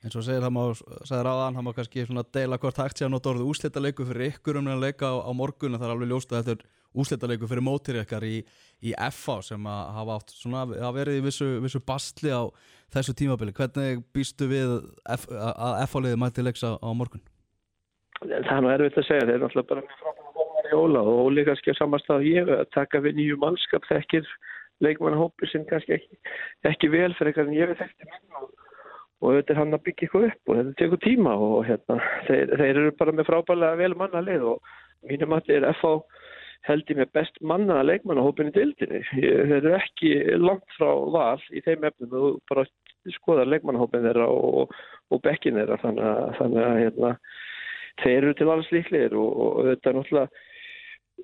[0.04, 0.42] eins og segir
[1.24, 4.66] ráðan, það má kannski deila hvort hægt sé að nota orðið úslitaleiku fyrir ykkur um
[4.66, 8.00] að leika á, á morgun það er alveg ljóst að þetta er úslitaleiku fyrir mótir
[8.02, 8.44] ykkar í,
[8.82, 12.42] í FA sem að hafa átt svona að verið í vissu, vissu bastli á
[12.94, 14.74] þessu tímabili hvernig býstu við
[15.16, 17.22] F, að FA-liði mæti leiks á, á morgun?
[18.20, 21.04] Það er nú erfitt að segja, þeir eru náttúrulega bara með frábæra hópar í óla
[21.04, 24.28] og Óli kannski að samast að ég að taka við nýju mannskap þekkir
[24.84, 26.20] leikmannahópi sem kannski ekki,
[26.70, 28.48] ekki vel fyrir eitthvað en ég við þekkti minn og,
[29.20, 31.98] og þetta er hann að byggja eitthvað upp og þetta tekur tíma og hérna,
[32.28, 34.72] þeir, þeir eru bara með frábælega vel mannalið og
[35.10, 35.94] mínum að þeir er FH
[36.64, 39.02] held ég með best mannaða leikmannahópin í dildinni.
[39.10, 42.64] Þeir eru ekki langt frá val í þeim efnum og bara
[43.18, 44.72] skoðar leikmannahópin þeirra og,
[45.12, 47.10] og bekkin þeirra þannig að, þannig að hérna,
[48.02, 50.28] þeir eru til alls líklegir og, og er náttúrulega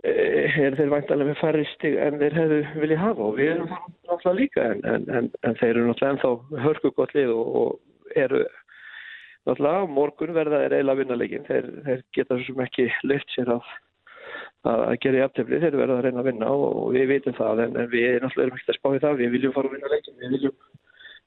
[0.04, 3.70] eh, er þeir væntalega með færri stig en þeir hefðu viljað hafa og við erum
[3.74, 8.18] náttúrulega líka en, en, en, en þeir eru náttúrulega ennþá hörku gott lið og, og
[8.24, 8.42] eru
[9.48, 13.72] náttúrulega morgun verða þeir eiginlega vinnalegin þeir, þeir geta svo sem ekki leift sér að
[14.68, 17.62] að gera í aftefli, þeir verða að reyna að vinna og, og við veitum það
[17.64, 20.18] en, við náttúrulega erum ekkert að spá í það, við viljum fara að vinna leikin,
[20.20, 20.56] við viljum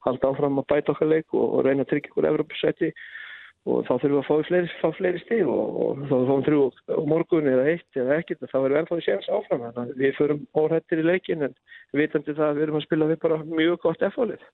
[0.06, 3.23] halda áfram að bæta okkar leik og, og reyna að tryggja ykkur Evropasæti og
[3.64, 7.02] þá þurfum við að fá fleiri, fá fleiri stíð og, og þá fáum þrjú á
[7.14, 9.64] morgun eða eitt eða ekkert þá verðum við ennþá í séns áfram.
[9.64, 11.58] Þannig að við förum óhættir í leikin en
[11.96, 14.46] vitandi það að við erum að spila við bara mjög gott efallið.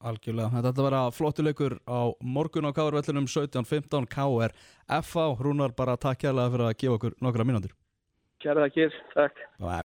[0.00, 4.54] Algjörlega, þetta ætla að vera flottileikur á morgun á Káarvellinum 17.15 KR
[5.04, 7.48] FA, Rúnar bara takk kærlega fyrir að gefa okkur nokkra
[8.40, 9.40] Kjæra það ekki, takk.